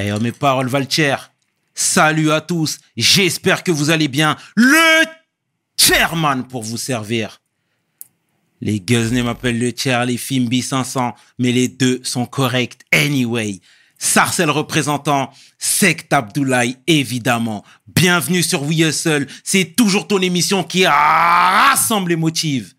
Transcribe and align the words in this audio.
Eh, 0.00 0.12
oh, 0.12 0.20
mes 0.20 0.32
paroles 0.32 0.68
valent 0.68 0.88
cher. 0.88 1.32
Salut 1.74 2.30
à 2.30 2.40
tous. 2.40 2.78
J'espère 2.96 3.64
que 3.64 3.72
vous 3.72 3.90
allez 3.90 4.08
bien. 4.08 4.36
Le 4.54 5.04
chairman 5.76 6.46
pour 6.46 6.62
vous 6.62 6.76
servir. 6.76 7.40
Les 8.60 8.80
Guzney 8.80 9.22
m'appellent 9.22 9.58
le 9.58 9.72
chair, 9.76 10.04
les 10.04 10.16
Fimbi 10.16 10.62
500, 10.62 11.14
mais 11.38 11.52
les 11.52 11.68
deux 11.68 12.00
sont 12.02 12.26
corrects 12.26 12.80
anyway. 12.92 13.60
Sarcel 13.98 14.50
représentant, 14.50 15.30
Sect 15.58 16.12
Abdoulaye 16.12 16.76
évidemment. 16.86 17.64
Bienvenue 17.86 18.42
sur 18.42 18.62
We 18.62 18.80
Hustle, 18.80 19.26
c'est 19.42 19.76
toujours 19.76 20.06
ton 20.06 20.20
émission 20.20 20.62
qui 20.62 20.86
rassemble 20.86 22.10
les 22.10 22.16
motifs. 22.16 22.74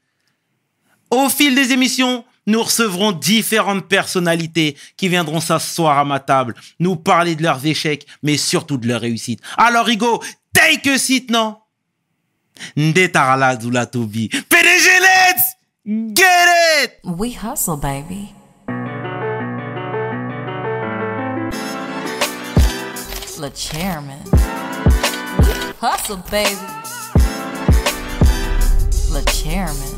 Au 1.11 1.27
fil 1.27 1.55
des 1.55 1.71
émissions, 1.71 2.23
nous 2.49 2.63
recevrons 2.63 3.11
différentes 3.11 3.87
personnalités 3.87 4.75
qui 4.97 5.07
viendront 5.07 5.39
s'asseoir 5.39 5.97
à 5.97 6.05
ma 6.05 6.19
table, 6.19 6.55
nous 6.79 6.95
parler 6.95 7.35
de 7.35 7.43
leurs 7.43 7.65
échecs, 7.65 8.05
mais 8.23 8.37
surtout 8.37 8.77
de 8.77 8.87
leurs 8.87 9.01
réussites. 9.01 9.41
Alors, 9.57 9.85
Rigo, 9.85 10.21
take 10.53 10.89
a 10.89 10.97
seat, 10.97 11.29
non? 11.31 11.57
Ndetarala 12.75 13.57
Tobi. 13.85 14.29
PDG, 14.29 14.89
let's 15.01 16.13
get 16.13 16.47
it! 16.83 16.99
We 17.03 17.31
hustle, 17.31 17.77
baby. 17.77 18.33
The 23.39 23.51
chairman. 23.55 24.19
We 25.39 25.53
hustle, 25.79 26.17
baby. 26.29 26.57
The 29.11 29.23
chairman. 29.31 29.95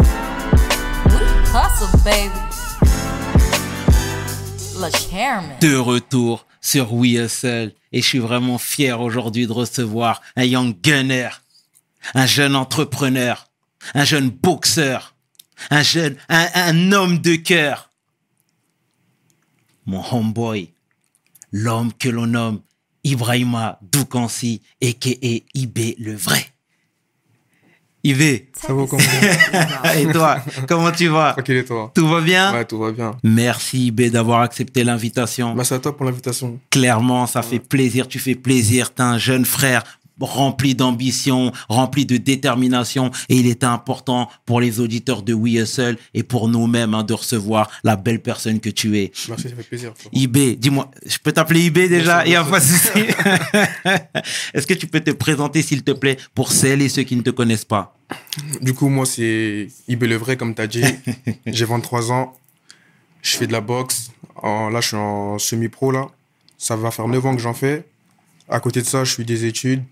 We 1.09 1.25
hustle, 1.49 1.89
baby. 2.03 2.50
De 5.59 5.75
retour 5.75 6.47
sur 6.59 6.91
Hustle 6.93 7.73
et 7.91 8.01
je 8.01 8.07
suis 8.07 8.19
vraiment 8.19 8.57
fier 8.57 8.99
aujourd'hui 8.99 9.45
de 9.45 9.51
recevoir 9.51 10.21
un 10.35 10.43
young 10.43 10.75
gunner, 10.81 11.29
un 12.15 12.25
jeune 12.25 12.55
entrepreneur, 12.55 13.47
un 13.93 14.05
jeune 14.05 14.29
boxeur, 14.29 15.15
un 15.69 16.91
homme 16.91 17.19
de 17.19 17.35
cœur. 17.35 17.91
Mon 19.85 20.03
homeboy, 20.11 20.73
l'homme 21.51 21.93
que 21.93 22.09
l'on 22.09 22.27
nomme 22.27 22.61
Ibrahima 23.03 23.79
Doukansi, 23.81 24.61
a.k.a. 24.81 25.43
Ibé 25.53 25.95
le 25.99 26.15
vrai. 26.15 26.50
Ibé, 28.03 28.49
Ça 28.53 28.73
va 28.73 28.85
comment 28.87 29.03
et 29.95 30.11
toi, 30.11 30.37
comment 30.67 30.91
tu 30.91 31.07
vas 31.07 31.33
Tranquille 31.33 31.57
et 31.57 31.65
toi 31.65 31.91
Tout 31.93 32.07
va 32.07 32.19
bien 32.21 32.51
Ouais, 32.51 32.65
tout 32.65 32.79
va 32.79 32.91
bien. 32.91 33.11
Merci 33.23 33.87
Ibé 33.87 34.09
d'avoir 34.09 34.41
accepté 34.41 34.83
l'invitation. 34.83 35.53
Merci 35.53 35.75
à 35.75 35.79
toi 35.79 35.95
pour 35.95 36.05
l'invitation. 36.07 36.59
Clairement, 36.71 37.27
ça 37.27 37.43
fait 37.43 37.59
plaisir, 37.59 38.07
tu 38.07 38.17
fais 38.17 38.33
plaisir, 38.35 38.91
t'es 38.91 39.03
un 39.03 39.19
jeune 39.19 39.45
frère 39.45 39.83
rempli 40.25 40.75
d'ambition, 40.75 41.51
rempli 41.69 42.05
de 42.05 42.17
détermination 42.17 43.11
et 43.29 43.37
il 43.37 43.47
était 43.47 43.65
important 43.65 44.29
pour 44.45 44.61
les 44.61 44.79
auditeurs 44.79 45.21
de 45.21 45.33
We 45.33 45.55
Hustle 45.55 45.97
et 46.13 46.23
pour 46.23 46.47
nous-mêmes 46.47 46.93
hein, 46.93 47.03
de 47.03 47.13
recevoir 47.13 47.69
la 47.83 47.95
belle 47.95 48.21
personne 48.21 48.59
que 48.59 48.69
tu 48.69 48.97
es. 48.97 49.11
Merci, 49.27 49.49
ça 49.49 49.55
fait 49.55 49.63
plaisir. 49.63 49.93
IB, 50.13 50.57
dis-moi, 50.57 50.89
je 51.05 51.17
peux 51.17 51.31
t'appeler 51.31 51.65
IB 51.65 51.87
déjà? 51.89 52.23
Il 52.25 52.31
sûr, 52.31 52.33
y 52.33 52.35
a 52.35 52.43
pas 52.43 52.59
de 52.59 52.65
souci. 52.65 52.89
Est-ce 54.53 54.67
que 54.67 54.73
tu 54.73 54.87
peux 54.87 54.99
te 54.99 55.11
présenter 55.11 55.61
s'il 55.61 55.83
te 55.83 55.91
plaît 55.91 56.17
pour 56.35 56.51
celles 56.51 56.81
et 56.81 56.89
ceux 56.89 57.03
qui 57.03 57.15
ne 57.15 57.21
te 57.21 57.29
connaissent 57.29 57.65
pas? 57.65 57.95
Du 58.61 58.73
coup, 58.73 58.89
moi, 58.89 59.05
c'est 59.05 59.67
Ibé 59.87 60.07
le 60.07 60.15
vrai, 60.15 60.37
comme 60.37 60.53
tu 60.53 60.61
as 60.61 60.67
dit. 60.67 60.83
J'ai 61.45 61.65
23 61.65 62.11
ans. 62.11 62.33
Je 63.21 63.37
fais 63.37 63.47
de 63.47 63.51
la 63.51 63.61
boxe. 63.61 64.11
En- 64.35 64.69
là, 64.69 64.81
je 64.81 64.87
suis 64.89 64.97
en 64.97 65.37
semi-pro, 65.39 65.91
là. 65.91 66.07
Ça 66.57 66.75
va 66.75 66.91
faire 66.91 67.07
9 67.07 67.25
ans 67.25 67.35
que 67.35 67.41
j'en 67.41 67.53
fais. 67.53 67.85
À 68.49 68.59
côté 68.59 68.81
de 68.81 68.87
ça, 68.87 69.03
je 69.03 69.13
suis 69.13 69.25
des 69.25 69.45
études. 69.45 69.83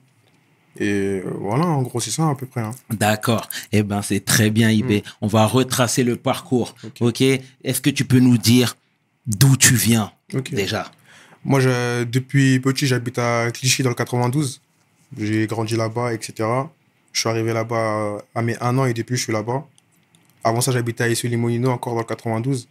Et 0.78 0.88
euh, 1.23 1.23
voilà, 1.39 1.66
en 1.66 1.81
gros, 1.81 2.00
c'est 2.00 2.12
ça 2.12 2.30
à 2.30 2.36
peu 2.36 2.45
près. 2.45 2.62
hein. 2.62 2.72
D'accord. 2.92 3.50
Eh 3.72 3.84
ben, 3.84 4.02
c'est 4.02 4.23
très 4.23 4.50
bien, 4.50 4.70
IB. 4.70 5.03
On 5.22 5.28
va 5.28 5.46
retracer 5.46 6.03
le 6.03 6.16
parcours. 6.16 6.75
Ok. 6.84 7.02
OK 7.02 7.22
Est-ce 7.22 7.81
que 7.81 7.90
tu 7.90 8.06
peux 8.06 8.19
nous 8.19 8.38
dire 8.38 8.75
d'où 9.28 9.58
tu 9.58 9.75
viens 9.75 10.12
déjà? 10.56 10.91
Moi, 11.44 11.59
je- 11.59 12.03
depuis 12.03 12.59
petit, 12.59 12.85
j'habite 12.88 13.18
à 13.19 13.50
Clichy 13.52 13.81
dans 13.84 13.90
le 13.90 13.96
92. 13.96 14.62
J'ai 15.18 15.47
grandi 15.47 15.75
là-bas, 15.75 16.13
etc. 16.13 16.47
Je 17.13 17.19
suis 17.22 17.29
arrivé 17.29 17.52
là-bas 17.53 18.19
à 18.35 18.41
mes 18.41 18.56
1 18.62 18.78
an 18.78 18.85
et 18.85 18.94
depuis, 18.94 19.16
je 19.18 19.24
suis 19.24 19.34
là-bas. 19.34 19.66
Avant 20.44 20.62
ça, 20.62 20.72
j'habitais 20.72 21.03
à 21.06 21.09
Issy-les-Moulineaux, 21.09 21.72
encore 21.72 21.94
dans 21.96 22.02
le 22.02 22.06
92. 22.06 22.68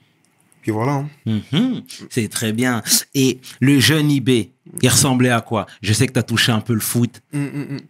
Puis 0.62 0.70
voilà. 0.72 0.92
hein. 0.92 1.08
Mhm. 1.26 1.82
C'est 2.10 2.28
très 2.28 2.52
bien. 2.52 2.82
Et 3.14 3.38
le 3.60 3.78
jeune 3.80 4.10
IB, 4.10 4.50
il 4.82 4.88
ressemblait 4.88 5.30
à 5.30 5.41
quoi? 5.41 5.66
Je 5.82 5.92
sais 5.92 6.06
que 6.06 6.12
tu 6.12 6.19
as 6.19 6.22
touché 6.22 6.52
un 6.52 6.60
peu 6.60 6.74
le 6.74 6.80
foot. 6.80 7.22
Hum, 7.34 7.50
hum. 7.70 7.80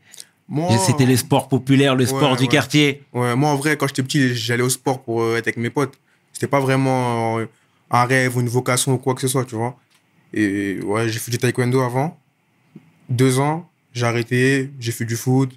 Moi, 0.51 0.79
C'était 0.79 1.05
le 1.05 1.17
sport 1.17 1.49
populaire, 1.49 1.95
le 1.95 2.06
sport 2.06 2.37
du 2.37 2.45
ouais. 2.45 2.49
quartier. 2.49 3.03
ouais, 3.12 3.37
moi, 3.37 3.51
en 3.51 3.56
vrai, 3.56 3.77
quand 3.77 3.87
j'étais 3.87 4.03
petit, 4.03 4.34
j'allais 4.34 4.62
au 4.62 4.71
sport 4.71 5.03
pour 5.03 5.21
euh, 5.23 5.37
être 5.37 5.47
avec 5.49 5.59
mes 5.59 5.69
potes. 5.69 5.99
C'était 6.33 6.47
pas 6.47 6.61
vraiment 6.61 7.39
un 7.91 8.05
rêve 8.05 8.34
ou 8.37 8.41
une 8.41 8.49
vocation 8.49 8.95
ou 8.95 8.99
quoi 8.99 9.15
que 9.15 9.21
ce 9.21 9.29
soit, 9.29 9.45
tu 9.45 9.56
vois. 9.56 9.77
Et 10.33 10.79
ouais, 10.83 11.09
j'ai 11.09 11.19
fait 11.19 11.31
du 11.31 11.37
taekwondo 11.39 11.81
avant. 11.83 12.19
Deux 13.11 13.39
ans, 13.41 13.69
j'ai 13.93 14.06
arrêté, 14.06 14.71
j'ai 14.81 14.93
fait 14.93 15.05
du 15.05 15.17
foot. 15.17 15.50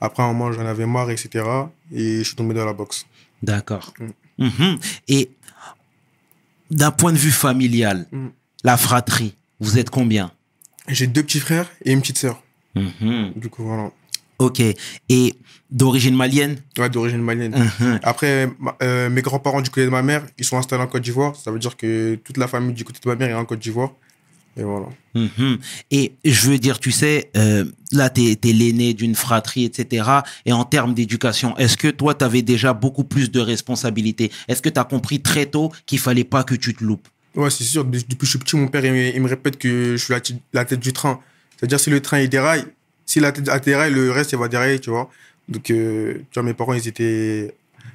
Après, 0.00 0.22
un 0.24 0.28
moment, 0.32 0.50
j'en 0.52 0.66
avais 0.66 0.86
marre, 0.86 1.10
etc. 1.10 1.44
Et 1.92 2.18
je 2.18 2.22
suis 2.24 2.34
tombé 2.36 2.54
dans 2.54 2.64
la 2.64 2.72
boxe. 2.72 3.06
D'accord. 3.42 3.92
Mm. 4.38 4.44
Mhm. 4.46 4.78
Et 5.08 5.30
d'un 6.70 6.90
point 6.90 7.12
de 7.12 7.18
vue 7.18 7.30
familial, 7.30 8.06
Mm. 8.12 8.26
la 8.64 8.76
fratrie, 8.76 9.34
vous 9.60 9.78
êtes 9.78 9.90
combien 9.90 10.30
J'ai 10.88 11.06
deux 11.06 11.22
petits 11.22 11.40
frères 11.40 11.68
et 11.84 11.92
une 11.92 12.00
petite 12.00 12.18
sœur. 12.18 12.42
Mhm. 12.74 13.32
Du 13.36 13.48
coup, 13.48 13.64
voilà. 13.64 13.90
Ok. 14.38 14.60
Et 15.08 15.34
d'origine 15.70 16.16
malienne 16.16 16.56
Ouais, 16.78 16.88
d'origine 16.88 17.20
malienne. 17.22 17.54
Mhm. 17.80 18.00
Après, 18.02 18.48
ma- 18.58 18.76
euh, 18.82 19.10
mes 19.10 19.22
grands-parents 19.22 19.60
du 19.60 19.70
côté 19.70 19.84
de 19.84 19.90
ma 19.90 20.02
mère, 20.02 20.24
ils 20.38 20.44
sont 20.44 20.56
installés 20.56 20.82
en 20.82 20.86
Côte 20.86 21.02
d'Ivoire. 21.02 21.36
Ça 21.36 21.50
veut 21.50 21.58
dire 21.58 21.76
que 21.76 22.14
toute 22.24 22.36
la 22.38 22.46
famille 22.48 22.72
du 22.74 22.84
côté 22.84 22.98
de 23.02 23.08
ma 23.08 23.16
mère 23.16 23.30
est 23.30 23.34
en 23.34 23.44
Côte 23.44 23.58
d'Ivoire. 23.60 23.90
Et 24.60 24.62
voilà. 24.62 24.86
Mhm. 25.14 25.58
Et 25.90 26.12
je 26.24 26.50
veux 26.50 26.58
dire, 26.58 26.78
tu 26.78 26.90
sais, 26.90 27.30
euh, 27.36 27.64
là, 27.92 28.10
tu 28.10 28.20
es, 28.30 28.52
l'aîné 28.52 28.92
d'une 28.94 29.14
fratrie, 29.14 29.64
etc. 29.64 30.08
Et 30.44 30.52
en 30.52 30.64
termes 30.64 30.92
d'éducation, 30.94 31.56
est-ce 31.56 31.76
que 31.76 31.88
toi, 31.88 32.14
tu 32.14 32.24
avais 32.24 32.42
déjà 32.42 32.72
beaucoup 32.74 33.04
plus 33.04 33.30
de 33.30 33.40
responsabilités? 33.40 34.30
Est-ce 34.48 34.60
que 34.62 34.68
tu 34.68 34.78
as 34.78 34.84
compris 34.84 35.20
très 35.20 35.46
tôt 35.46 35.72
qu'il 35.86 35.98
fallait 35.98 36.24
pas 36.24 36.44
que 36.44 36.54
tu 36.54 36.74
te 36.74 36.84
loupes? 36.84 37.08
Ouais, 37.34 37.48
c'est 37.50 37.64
sûr. 37.64 37.84
De- 37.84 37.98
Depuis 37.98 38.16
que 38.18 38.24
je 38.26 38.30
suis 38.30 38.38
petit, 38.38 38.56
mon 38.56 38.68
père, 38.68 38.84
il, 38.84 38.92
me- 38.92 39.14
il 39.14 39.20
me 39.22 39.28
répète 39.28 39.56
que 39.56 39.96
je 39.96 40.04
suis 40.04 40.14
la, 40.52 40.64
tête 40.64 40.80
du 40.80 40.92
train. 40.92 41.20
C'est-à-dire, 41.56 41.80
si 41.80 41.88
le 41.90 42.00
train, 42.00 42.20
il 42.20 42.28
déraille, 42.28 42.64
si 43.06 43.18
la 43.18 43.32
tête 43.32 43.48
elle 43.52 43.60
déraille, 43.60 43.92
le 43.94 44.10
reste, 44.10 44.32
il 44.32 44.38
va 44.38 44.48
dérailler, 44.48 44.78
tu 44.78 44.90
vois. 44.90 45.10
Donc, 45.48 45.70
euh, 45.70 46.14
tu 46.30 46.34
vois, 46.34 46.42
mes 46.42 46.54
parents, 46.54 46.74
ils 46.74 46.86
étaient 46.86 47.54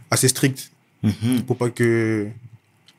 assez 0.09 0.27
stricts 0.27 0.71
Mhm. 1.03 1.43
pour 1.45 1.57
pas 1.57 1.69
que 1.69 2.27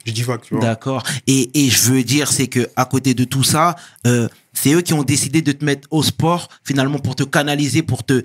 je 0.06 0.12
divague, 0.12 0.40
tu 0.42 0.54
vois. 0.54 0.62
D'accord. 0.64 1.02
Et, 1.26 1.50
et 1.54 1.68
je 1.68 1.90
veux 1.90 2.04
dire, 2.04 2.30
c'est 2.30 2.46
que 2.46 2.68
à 2.76 2.84
côté 2.84 3.14
de 3.14 3.24
tout 3.24 3.42
ça, 3.42 3.76
euh, 4.06 4.28
c'est 4.52 4.72
eux 4.72 4.82
qui 4.82 4.94
ont 4.94 5.02
décidé 5.02 5.42
de 5.42 5.52
te 5.52 5.64
mettre 5.64 5.88
au 5.90 6.02
sport, 6.02 6.48
finalement, 6.64 6.98
pour 6.98 7.16
te 7.16 7.24
canaliser, 7.24 7.82
pour 7.82 8.04
te... 8.04 8.24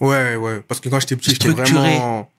Ouais, 0.00 0.36
ouais. 0.36 0.60
Parce 0.68 0.80
que 0.80 0.88
quand 0.88 1.00
j'étais 1.00 1.16
petit, 1.16 1.30
j'étais 1.30 1.48
vraiment. 1.48 2.30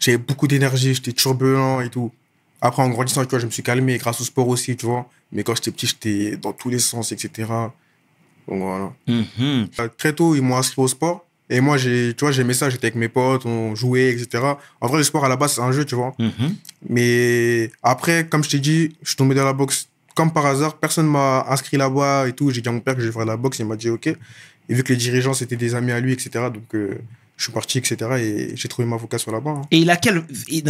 J'avais 0.00 0.18
beaucoup 0.18 0.48
d'énergie, 0.48 0.94
j'étais 0.94 1.12
turbulent 1.12 1.80
et 1.80 1.88
tout. 1.88 2.12
Après, 2.60 2.82
en 2.82 2.88
grandissant, 2.88 3.22
tu 3.24 3.30
vois, 3.30 3.38
je 3.38 3.46
me 3.46 3.50
suis 3.50 3.62
calmé 3.62 3.96
grâce 3.98 4.20
au 4.20 4.24
sport 4.24 4.48
aussi, 4.48 4.76
tu 4.76 4.86
vois. 4.86 5.08
Mais 5.32 5.42
quand 5.44 5.54
j'étais 5.54 5.70
petit, 5.70 5.86
j'étais 5.86 6.36
dans 6.36 6.52
tous 6.52 6.70
les 6.70 6.78
sens, 6.78 7.12
etc. 7.12 7.48
Donc 8.48 8.62
voilà. 8.62 8.92
Euh, 9.08 9.66
Très 9.96 10.12
tôt, 10.12 10.34
ils 10.34 10.42
m'ont 10.42 10.56
inscrit 10.56 10.82
au 10.82 10.88
sport. 10.88 11.24
Et 11.54 11.60
moi, 11.60 11.76
j'ai, 11.76 12.14
tu 12.16 12.24
vois, 12.24 12.32
j'aimais 12.32 12.52
ça, 12.54 12.68
j'étais 12.68 12.86
avec 12.88 12.96
mes 12.96 13.08
potes, 13.08 13.46
on 13.46 13.74
jouait, 13.76 14.10
etc. 14.10 14.42
En 14.80 14.86
vrai, 14.88 14.98
le 14.98 15.04
sport, 15.04 15.24
à 15.24 15.28
la 15.28 15.36
base, 15.36 15.52
c'est 15.54 15.60
un 15.60 15.70
jeu, 15.70 15.84
tu 15.84 15.94
vois. 15.94 16.12
Mhm. 16.18 16.56
Mais 16.88 17.70
après, 17.82 18.26
comme 18.28 18.42
je 18.42 18.50
t'ai 18.50 18.58
dit, 18.58 18.96
je 19.02 19.08
suis 19.10 19.16
tombé 19.16 19.34
dans 19.34 19.44
la 19.44 19.52
boxe 19.52 19.88
comme 20.16 20.32
par 20.32 20.46
hasard. 20.46 20.76
Personne 20.78 21.06
m'a 21.06 21.46
inscrit 21.48 21.76
là-bas 21.76 22.26
et 22.28 22.32
tout. 22.32 22.50
J'ai 22.50 22.60
dit 22.60 22.68
à 22.68 22.72
mon 22.72 22.80
père 22.80 22.94
que 22.96 23.00
je 23.02 23.06
vais 23.06 23.12
faire 23.12 23.22
de 23.22 23.28
la 23.30 23.36
boxe. 23.36 23.58
Il 23.60 23.66
m'a 23.66 23.76
dit 23.76 23.88
OK. 23.90 24.06
Et 24.08 24.16
vu 24.74 24.82
que 24.82 24.92
les 24.92 24.96
dirigeants, 24.98 25.34
c'était 25.34 25.56
des 25.56 25.74
amis 25.74 25.92
à 25.92 26.00
lui, 26.00 26.12
etc. 26.12 26.30
Donc, 26.52 26.74
euh, 26.74 26.94
je 27.36 27.42
suis 27.44 27.52
parti, 27.52 27.78
etc. 27.78 27.96
Et 28.20 28.52
j'ai 28.56 28.68
trouvé 28.68 28.86
ma 28.88 28.96
vocation 28.96 29.30
là-bas. 29.32 29.50
hein. 29.50 29.62
Et 29.70 29.78
il 29.78 29.90
a 29.90 29.96
quelle... 29.96 30.22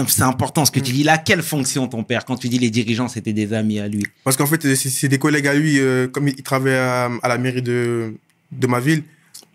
C'est 0.09 0.23
important 0.23 0.65
ce 0.65 0.71
que 0.71 0.81
tu 0.81 0.93
dis. 0.93 1.01
Il 1.03 1.09
a 1.09 1.19
quelle 1.19 1.43
fonction, 1.43 1.87
ton 1.89 2.05
père, 2.05 2.25
quand 2.25 2.37
tu 2.37 2.49
dis 2.49 2.59
les 2.59 2.71
dirigeants, 2.71 3.09
c'était 3.09 3.33
des 3.33 3.53
amis 3.53 3.79
à 3.81 3.89
lui? 3.89 4.05
Parce 4.25 4.37
qu'en 4.37 4.47
fait, 4.47 4.61
c'est 4.75 4.89
c'est 4.91 5.09
des 5.09 5.19
collègues 5.19 5.47
à 5.47 5.55
lui, 5.55 5.79
euh, 5.79 6.09
comme 6.09 6.29
il 6.29 6.43
travaillait 6.43 6.77
à, 6.79 7.11
à 7.23 7.29
la 7.29 7.39
mairie 7.39 7.63
de, 7.63 8.15
de 8.53 8.67
ma 8.67 8.81
ville. 8.81 9.03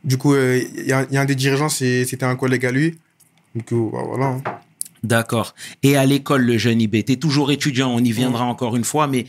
Du 0.03 0.17
coup, 0.17 0.33
euh, 0.33 0.61
il 0.77 0.87
y, 0.87 0.93
a 0.93 1.05
il 1.09 1.13
y 1.13 1.17
a 1.17 1.21
un 1.21 1.25
des 1.25 1.35
dirigeants, 1.35 1.69
c'était 1.69 2.23
un 2.23 2.35
collègue 2.35 2.65
à 2.65 2.71
lui. 2.71 2.97
Bah, 3.55 3.63
voilà. 4.07 4.25
hein. 4.27 4.41
D'accord. 5.03 5.55
Et 5.83 5.97
à 5.97 6.05
l'école, 6.05 6.43
le 6.43 6.57
jeune 6.57 6.81
IB, 6.81 7.03
tu 7.05 7.13
es 7.13 7.15
toujours 7.15 7.51
étudiant, 7.51 7.91
on 7.91 7.99
y 7.99 8.11
viendra 8.11 8.45
encore 8.45 8.75
une 8.75 8.83
fois, 8.83 9.07
mais 9.07 9.25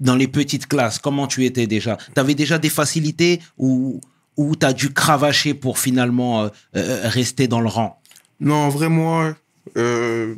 dans 0.00 0.16
les 0.16 0.28
petites 0.28 0.66
classes, 0.66 0.98
comment 0.98 1.26
tu 1.26 1.44
étais 1.44 1.66
déjà? 1.66 1.96
Tu 2.14 2.20
avais 2.20 2.34
déjà 2.34 2.58
des 2.58 2.70
facilités 2.70 3.40
ou, 3.58 4.00
ou 4.36 4.56
tu 4.56 4.66
as 4.66 4.72
dû 4.72 4.92
cravacher 4.92 5.54
pour 5.54 5.78
finalement 5.78 6.42
euh, 6.42 6.48
euh, 6.76 7.00
rester 7.04 7.46
dans 7.46 7.60
le 7.60 7.68
rang? 7.68 8.00
Non, 8.40 8.68
vraiment, 8.68 9.32
euh, 9.76 10.34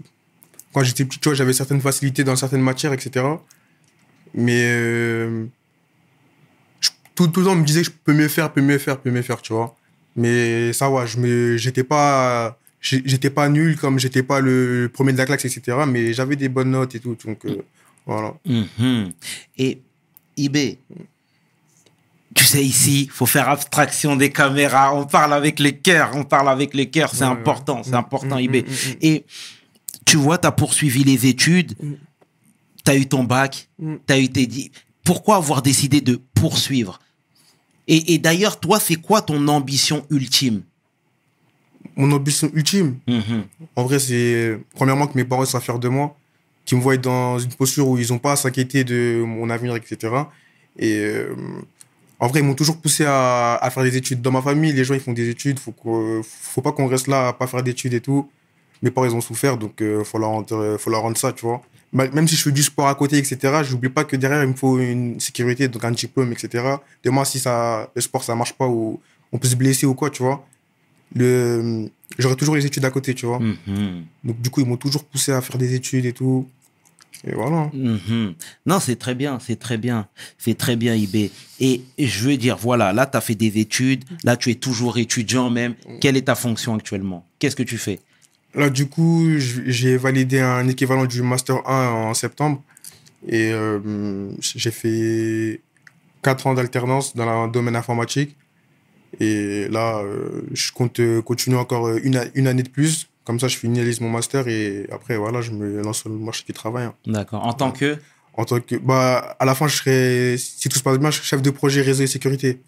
quand 0.73 0.82
j'étais 0.82 1.05
petit, 1.05 1.21
j'avais 1.35 1.53
certaines 1.53 1.81
facilités 1.81 2.25
dans 2.25 2.37
certaines 2.37 2.61
matières, 2.61 2.93
etc. 2.93 3.25
Mais 4.35 4.65
euh, 4.67 5.47
tout, 7.14 7.28
tout 7.28 7.40
le 7.40 7.46
temps, 7.46 7.52
on 7.52 7.56
me 7.56 7.64
disait 7.64 7.81
que 7.82 7.87
je 7.87 7.93
peux 8.05 8.12
mieux 8.14 8.28
faire, 8.28 8.52
peux 8.52 8.61
mieux 8.62 8.78
faire, 8.78 8.99
peux 9.00 9.11
mieux 9.11 9.22
faire, 9.22 9.40
tu 9.43 9.52
vois. 9.52 9.76
Mais 10.16 10.72
ça, 10.72 10.90
ouais, 10.90 11.06
je 11.06 11.19
me, 11.19 11.56
j'étais 11.56 11.84
pas, 11.84 12.58
j'étais 12.81 13.31
pas 13.31 13.49
nul 13.49 13.76
comme 13.76 13.99
j'étais 13.99 14.22
pas 14.22 14.40
le 14.40 14.90
premier 14.93 15.12
de 15.12 15.19
la 15.19 15.26
classe, 15.26 15.44
etc. 15.44 15.78
Mais 15.87 16.12
j'avais 16.12 16.37
des 16.37 16.49
bonnes 16.49 16.70
notes 16.70 16.94
et 16.94 17.00
tout. 17.00 17.16
Donc, 17.26 17.44
euh, 17.46 17.62
voilà. 18.06 18.34
Mhm. 18.46 19.12
Et 19.58 19.81
IB, 20.37 20.78
tu 22.34 22.44
sais, 22.44 22.64
ici, 22.64 23.08
faut 23.12 23.26
faire 23.26 23.49
abstraction 23.49 24.16
des 24.16 24.31
caméras. 24.31 24.94
On 24.94 25.05
parle 25.06 25.32
avec 25.34 25.61
les 25.61 25.76
cœurs, 25.78 26.11
on 26.14 26.25
parle 26.25 26.49
avec 26.49 26.75
les 26.75 26.90
cœurs. 26.90 27.11
C'est 27.14 27.25
Ouais, 27.25 27.31
important, 27.31 27.76
ouais. 27.78 27.82
c'est 27.84 27.94
important, 27.94 28.37
Mm, 28.37 28.40
IB. 28.40 28.56
mm, 28.56 28.66
mm, 28.66 28.72
mm. 28.72 28.96
Et 29.02 29.25
tu 30.05 30.16
vois, 30.16 30.38
tu 30.38 30.46
as 30.46 30.52
poursuivi 30.52 31.05
les 31.05 31.26
études, 31.26 31.75
tu 32.84 32.90
as 32.90 32.96
eu 32.96 33.06
ton 33.06 33.25
bac, 33.25 33.69
tu 33.81 34.12
as 34.12 34.19
eu 34.19 34.28
tes 34.28 34.49
Pourquoi 35.05 35.37
avoir 35.37 35.62
décidé 35.62 36.00
de 36.00 36.20
poursuivre? 36.34 36.99
Et, 37.88 38.14
et 38.14 38.19
d'ailleurs, 38.19 38.58
toi, 38.60 38.81
c'est 38.81 38.96
quoi 38.96 39.20
ton 39.22 39.46
ambition 39.48 40.06
ultime? 40.10 40.62
Mon 41.96 42.10
ambition 42.12 42.50
ultime, 42.54 42.96
Mhm. 43.06 43.44
en 43.76 43.84
vrai, 43.84 43.98
c'est 43.98 44.58
premièrement 44.75 45.06
que 45.06 45.16
mes 45.16 45.25
parents 45.25 45.44
soient 45.44 45.60
fiers 45.60 45.78
de 45.78 45.88
moi, 45.88 46.16
qu'ils 46.64 46.78
me 46.78 46.82
voient 46.82 46.96
dans 46.96 47.38
une 47.38 47.52
posture 47.52 47.86
où 47.86 47.98
ils 47.98 48.10
n'ont 48.10 48.19
pas 48.19 48.32
à 48.32 48.36
s'inquiéter 48.36 48.84
de 48.84 49.22
mon 49.25 49.48
avenir, 49.50 49.76
etc. 49.76 50.12
Et 50.78 50.96
euh, 50.98 51.34
en 52.19 52.26
vrai, 52.26 52.40
ils 52.40 52.42
m'ont 52.46 52.54
toujours 52.54 52.78
poussé 52.78 53.04
à, 53.06 53.56
à 53.56 53.70
faire 53.70 53.82
des 53.84 53.96
études. 53.96 54.22
Dans 54.22 54.32
ma 54.32 54.42
famille, 54.42 54.72
les 54.72 54.82
gens, 54.84 54.94
ils 54.94 55.00
font 55.00 55.12
des 55.12 55.28
études. 55.28 55.58
Faut 55.58 55.75
faut 56.22 56.62
pas 56.62 56.72
qu'on 56.72 56.87
reste 56.87 57.06
là 57.06 57.28
à 57.28 57.32
pas 57.32 57.46
faire 57.46 57.62
d'études 57.62 57.94
et 57.94 58.00
tout. 58.00 58.28
Mes 58.82 58.90
parents, 58.90 59.06
ils 59.06 59.14
ont 59.14 59.20
souffert, 59.20 59.56
donc 59.56 59.75
il 59.80 60.02
faut, 60.04 60.19
leur 60.19 60.30
rendre- 60.30 60.76
faut 60.78 60.90
leur 60.90 61.02
rendre 61.02 61.16
ça, 61.16 61.32
tu 61.32 61.44
vois. 61.46 61.62
Même 61.94 62.26
si 62.26 62.35
je 62.35 62.43
fais 62.43 62.50
du 62.50 62.62
sport 62.62 62.88
à 62.88 62.94
côté, 62.96 63.19
etc., 63.19 63.62
j'oublie 63.62 63.88
pas 63.88 64.05
que 64.05 64.17
derrière, 64.17 64.43
il 64.43 64.49
me 64.49 64.55
faut 64.55 64.81
une 64.81 65.20
sécurité, 65.20 65.69
donc 65.69 65.85
un 65.85 65.93
diplôme, 65.93 66.32
etc. 66.32 66.76
Demain, 67.05 67.25
si 67.25 67.38
ça, 67.38 67.88
le 67.94 68.00
sport, 68.02 68.25
ça 68.25 68.35
marche 68.35 68.52
pas 68.52 68.67
ou 68.67 69.00
on 69.32 69.38
peut 69.38 69.46
se 69.46 69.55
blesser 69.55 69.87
ou 69.87 69.94
quoi, 69.94 70.11
tu 70.11 70.23
vois. 70.25 70.44
Le, 71.14 71.88
j'aurai 72.19 72.35
toujours 72.35 72.56
les 72.56 72.67
études 72.67 72.85
à 72.85 72.91
côté, 72.91 73.14
tu 73.14 73.26
vois. 73.26 73.38
Mhm. 73.38 74.05
Donc, 74.25 74.41
du 74.41 74.50
coup, 74.50 74.61
ils 74.61 74.67
m'ont 74.67 74.76
toujours 74.76 75.05
poussé 75.05 75.31
à 75.31 75.41
faire 75.41 75.56
des 75.56 75.75
études 75.75 76.05
et 76.05 76.12
tout. 76.12 76.49
Et 77.26 77.32
voilà. 77.32 77.70
Mhm. 77.73 78.35
Non, 78.67 78.81
c'est 78.81 78.97
très 78.97 79.14
bien, 79.14 79.38
c'est 79.38 79.56
très 79.56 79.79
bien, 79.79 80.08
c'est 80.37 80.58
très 80.58 80.75
bien, 80.75 80.97
IB. 80.97 81.31
Et 81.61 81.82
je 81.97 82.29
veux 82.29 82.37
dire, 82.37 82.56
voilà, 82.56 82.93
là, 82.93 83.06
tu 83.06 83.17
as 83.17 83.20
fait 83.20 83.37
des 83.37 83.58
études, 83.58 84.05
là, 84.25 84.37
tu 84.37 84.50
es 84.50 84.56
toujours 84.56 84.99
étudiant 84.99 85.49
même. 85.49 85.75
Quelle 86.00 86.17
est 86.17 86.23
ta 86.23 86.35
fonction 86.35 86.75
actuellement? 86.75 87.25
Qu'est-ce 87.38 87.55
que 87.56 87.62
tu 87.62 87.79
fais? 87.79 88.00
Là, 88.54 88.70
du 88.70 88.86
coup, 88.86 89.30
j'ai 89.38 89.96
validé 89.96 90.40
un 90.40 90.66
équivalent 90.68 91.06
du 91.06 91.22
Master 91.22 91.68
1 91.68 91.88
en 91.90 92.14
septembre. 92.14 92.62
Et 93.26 93.52
euh, 93.52 94.28
j'ai 94.40 94.70
fait 94.70 95.60
4 96.22 96.46
ans 96.46 96.54
d'alternance 96.54 97.16
dans 97.16 97.46
le 97.46 97.50
domaine 97.52 97.74
informatique. 97.76 98.36
Et 99.20 99.68
là, 99.68 99.98
euh, 99.98 100.42
je 100.52 100.72
compte 100.72 101.00
euh, 101.00 101.22
continuer 101.22 101.56
encore 101.56 101.88
une 101.96 102.46
année 102.46 102.62
de 102.62 102.68
plus. 102.68 103.08
Comme 103.24 103.40
ça, 103.40 103.48
je 103.48 103.56
finalise 103.56 104.00
mon 104.00 104.10
master 104.10 104.48
et 104.48 104.86
après, 104.92 105.16
voilà, 105.16 105.40
je 105.40 105.50
me 105.52 105.80
lance 105.82 106.00
sur 106.00 106.10
le 106.10 106.16
marché 106.16 106.44
du 106.46 106.52
travail. 106.52 106.84
hein. 106.86 106.94
D'accord. 107.06 107.46
En 107.46 107.54
tant 107.54 107.72
que 107.72 107.96
En 108.36 108.44
tant 108.44 108.58
que, 108.58 108.75
bah, 108.75 109.36
à 109.38 109.44
la 109.44 109.54
fin, 109.54 109.69
je 109.69 109.76
serai, 109.76 110.36
si 110.38 110.69
tout 110.69 110.76
se 110.76 110.82
passe 110.82 110.98
bien, 110.98 111.10
je 111.10 111.16
serai 111.19 111.26
chef 111.26 111.42
de 111.42 111.50
projet 111.50 111.82
réseau 111.82 112.02
et 112.02 112.08
sécurité. 112.08 112.60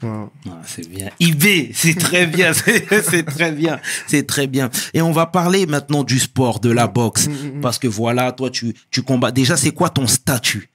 Voilà. 0.00 0.28
Ah, 0.48 0.60
c'est 0.66 0.88
bien. 0.88 1.08
IB, 1.20 1.70
c'est 1.72 1.96
très 1.96 2.26
bien, 2.26 2.52
c'est 2.52 3.22
très 3.24 3.52
bien, 3.52 3.78
c'est 4.08 4.26
très 4.26 4.48
bien. 4.48 4.70
Et 4.92 5.00
on 5.00 5.12
va 5.12 5.26
parler 5.26 5.66
maintenant 5.66 6.02
du 6.02 6.18
sport, 6.18 6.58
de 6.58 6.70
la 6.70 6.88
boxe. 6.88 7.28
Parce 7.60 7.78
que 7.78 7.86
voilà, 7.86 8.32
toi, 8.32 8.50
tu, 8.50 8.74
tu 8.90 9.02
combats. 9.02 9.30
Déjà, 9.30 9.56
c'est 9.56 9.70
quoi 9.70 9.88
ton 9.88 10.08
statut? 10.08 10.68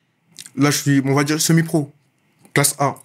Là, 0.56 0.72
je 0.72 0.78
suis, 0.78 1.02
on 1.04 1.14
va 1.14 1.26
dire, 1.26 1.42
semi-pro, 1.42 1.92
classe 2.54 2.76
A. 2.80 2.96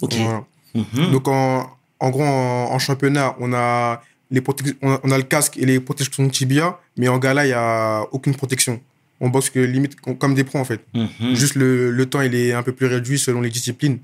Ok. 0.00 0.14
Voilà. 0.14 0.44
Mhm. 0.74 1.10
Donc, 1.10 1.26
en, 1.26 1.68
en 1.98 2.10
gros, 2.10 2.22
en, 2.22 2.68
en 2.72 2.78
championnat, 2.78 3.34
on 3.40 3.52
a, 3.52 4.00
les 4.30 4.40
on, 4.80 4.92
a, 4.92 5.00
on 5.02 5.10
a 5.10 5.16
le 5.16 5.24
casque 5.24 5.58
et 5.58 5.66
les 5.66 5.80
protections 5.80 6.24
de 6.24 6.30
tibia, 6.30 6.78
mais 6.96 7.08
en 7.08 7.18
gala, 7.18 7.44
il 7.44 7.48
n'y 7.48 7.52
a 7.54 8.02
aucune 8.12 8.36
protection. 8.36 8.80
On 9.24 9.28
boxe 9.30 9.50
que 9.50 9.60
limite 9.60 9.98
com- 10.00 10.16
comme 10.18 10.34
des 10.34 10.42
pros, 10.44 10.58
en 10.58 10.64
fait. 10.64 10.84
Mhm. 10.94 11.34
Juste 11.34 11.54
le, 11.54 11.90
le 11.92 12.06
temps, 12.06 12.20
il 12.22 12.34
est 12.34 12.52
un 12.52 12.62
peu 12.64 12.72
plus 12.72 12.86
réduit 12.86 13.18
selon 13.18 13.40
les 13.40 13.50
disciplines. 13.50 14.00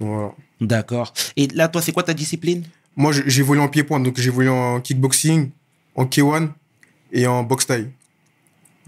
Voilà. 0.00 0.32
D'accord. 0.60 1.14
Et 1.36 1.46
là, 1.54 1.68
toi, 1.68 1.80
c'est 1.80 1.92
quoi 1.92 2.02
ta 2.02 2.12
discipline? 2.14 2.64
Moi, 2.96 3.12
j'ai 3.12 3.22
j'ai 3.26 3.42
volé 3.42 3.60
en 3.60 3.68
pied-point, 3.68 4.00
donc 4.00 4.18
j'ai 4.18 4.30
volé 4.30 4.48
en 4.48 4.80
kickboxing, 4.80 5.50
en 5.94 6.04
K1 6.06 6.48
et 7.12 7.26
en 7.28 7.42
boxe 7.44 7.66
taille. 7.66 7.90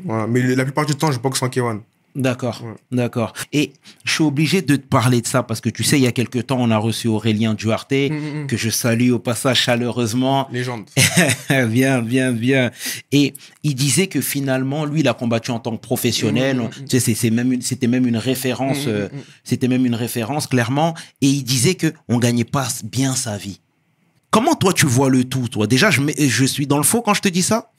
Voilà. 0.04 0.26
Mais 0.26 0.40
la 0.56 0.64
plupart 0.64 0.84
du 0.86 0.94
temps, 0.96 1.12
je 1.12 1.18
boxe 1.20 1.40
en 1.42 1.48
K1. 1.48 1.80
D'accord, 2.18 2.62
Ouais. 2.64 2.74
d'accord. 2.90 3.32
Et 3.52 3.72
je 4.04 4.12
suis 4.12 4.24
obligé 4.24 4.60
de 4.60 4.76
te 4.76 4.86
parler 4.86 5.20
de 5.20 5.26
ça 5.26 5.42
parce 5.44 5.60
que 5.60 5.68
tu 5.70 5.84
sais, 5.84 5.98
il 5.98 6.02
y 6.02 6.06
a 6.06 6.12
quelque 6.12 6.40
temps, 6.40 6.58
on 6.60 6.70
a 6.70 6.76
reçu 6.76 7.06
Aurélien 7.08 7.54
Duarte, 7.54 7.92
Mm, 7.92 8.42
mm. 8.42 8.46
que 8.48 8.56
je 8.56 8.70
salue 8.70 9.12
au 9.12 9.18
passage 9.20 9.60
chaleureusement. 9.62 10.48
Légende. 10.52 10.84
bien, 11.68 12.02
bien, 12.02 12.32
bien. 12.32 12.70
Et 13.12 13.34
il 13.62 13.74
disait 13.74 14.08
que 14.08 14.20
finalement, 14.20 14.84
lui, 14.84 15.00
il 15.00 15.08
a 15.08 15.14
combattu 15.14 15.52
en 15.52 15.60
tant 15.60 15.76
que 15.76 15.80
professionnel. 15.80 16.58
Mm. 16.58 16.70
Tu 16.70 16.82
sais, 16.90 17.00
c'est- 17.00 17.14
c'est 17.14 17.30
même 17.30 17.62
c'était 17.62 17.86
même 17.86 18.06
une 18.06 18.16
référence, 18.16 18.86
Mm, 18.86 18.88
euh, 18.90 19.08
c'était 19.44 19.68
même 19.68 19.86
une 19.86 19.94
référence 19.94 20.46
clairement. 20.46 20.94
Et 21.22 21.28
il 21.28 21.44
disait 21.44 21.76
que 21.76 21.92
on 22.08 22.18
gagnait 22.18 22.44
pas 22.44 22.66
bien 22.84 23.14
sa 23.14 23.36
vie. 23.36 23.60
Comment 24.30 24.54
toi 24.56 24.72
tu 24.72 24.86
vois 24.86 25.08
le 25.08 25.24
tout, 25.24 25.48
toi? 25.48 25.66
Déjà, 25.66 25.90
je, 25.90 26.02
je 26.18 26.44
suis 26.44 26.66
dans 26.66 26.76
le 26.78 26.82
faux 26.82 27.00
quand 27.00 27.14
je 27.14 27.22
te 27.22 27.28
dis 27.28 27.42
ça? 27.42 27.70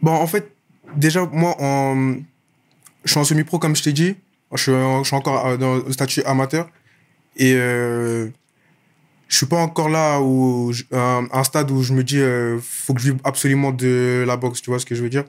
Bon, 0.00 0.12
en 0.12 0.26
fait, 0.26 0.52
déjà, 0.96 1.26
moi, 1.32 1.56
en... 1.60 2.16
je 3.04 3.10
suis 3.10 3.20
en 3.20 3.24
semi-pro, 3.24 3.58
comme 3.58 3.76
je 3.76 3.82
t'ai 3.82 3.92
dit. 3.92 4.16
Je 4.54 4.62
suis, 5.04 5.14
encore 5.14 5.46
euh, 5.46 5.56
dans 5.56 5.76
le 5.76 5.92
statut 5.92 6.22
amateur. 6.24 6.68
Et 7.36 7.54
euh, 7.54 8.28
je 9.28 9.36
suis 9.38 9.46
pas 9.46 9.56
encore 9.56 9.88
là 9.88 10.20
où 10.20 10.72
je- 10.72 10.84
un, 10.92 11.44
stade 11.44 11.70
où 11.70 11.82
je 11.82 11.94
me 11.94 12.04
dis 12.04 12.18
euh, 12.18 12.58
faut 12.60 12.92
que 12.92 13.00
je 13.00 13.12
vive 13.12 13.20
absolument 13.24 13.72
de 13.72 14.24
la 14.26 14.36
boxe, 14.36 14.60
tu 14.60 14.70
vois 14.70 14.78
ce 14.78 14.84
que 14.84 14.94
je 14.94 15.02
veux 15.02 15.08
dire? 15.08 15.24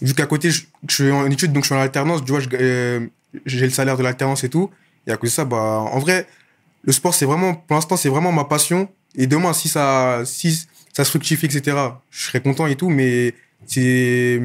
Vu 0.00 0.14
qu'à 0.14 0.26
côté, 0.26 0.50
je, 0.50 0.62
suis 0.88 1.10
en 1.10 1.28
études, 1.30 1.52
donc 1.52 1.64
je 1.64 1.68
suis 1.68 1.74
en 1.74 1.80
alternance, 1.80 2.24
tu 2.24 2.32
vois, 2.32 2.40
euh, 2.54 3.06
j'ai 3.46 3.64
le 3.64 3.70
salaire 3.70 3.96
de 3.96 4.02
l'alternance 4.02 4.44
et 4.44 4.48
tout. 4.48 4.70
Et 5.06 5.12
à 5.12 5.16
cause 5.16 5.30
de 5.30 5.34
ça, 5.34 5.44
bah, 5.44 5.58
en 5.58 5.98
vrai, 5.98 6.26
le 6.84 6.92
sport, 6.92 7.14
c'est 7.14 7.26
vraiment, 7.26 7.54
pour 7.54 7.74
l'instant, 7.76 7.96
c'est 7.96 8.08
vraiment 8.08 8.32
ma 8.32 8.44
passion. 8.44 8.88
Et 9.16 9.26
demain, 9.26 9.52
si 9.52 9.68
ça, 9.68 10.22
si 10.24 10.66
ça 10.92 11.04
se 11.04 11.10
fructifie, 11.10 11.46
etc., 11.46 11.76
je 12.10 12.24
serais 12.24 12.40
content 12.40 12.66
et 12.66 12.76
tout, 12.76 12.88
mais 12.88 13.34
c'est, 13.66 14.40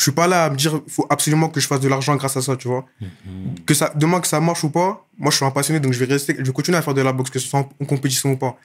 je 0.00 0.04
suis 0.04 0.12
pas 0.12 0.26
là 0.26 0.46
à 0.46 0.50
me 0.50 0.56
dire, 0.56 0.80
faut 0.88 1.06
absolument 1.10 1.50
que 1.50 1.60
je 1.60 1.66
fasse 1.66 1.80
de 1.80 1.88
l'argent 1.88 2.16
grâce 2.16 2.34
à 2.34 2.40
ça, 2.40 2.56
tu 2.56 2.68
vois. 2.68 2.86
Que 3.66 3.74
ça, 3.74 3.92
demain, 3.94 4.18
que 4.20 4.26
ça 4.26 4.40
marche 4.40 4.64
ou 4.64 4.70
pas, 4.70 5.06
moi, 5.18 5.30
je 5.30 5.36
suis 5.36 5.44
un 5.44 5.50
passionné, 5.50 5.78
donc 5.78 5.92
je 5.92 5.98
vais 6.02 6.06
rester, 6.10 6.34
je 6.38 6.42
vais 6.42 6.52
continuer 6.52 6.78
à 6.78 6.80
faire 6.82 6.94
de 6.94 7.02
la 7.02 7.12
boxe, 7.12 7.28
que 7.28 7.38
ce 7.38 7.46
soit 7.46 7.60
en, 7.60 7.68
en 7.78 7.84
compétition 7.84 8.32
ou 8.32 8.36
pas. 8.38 8.56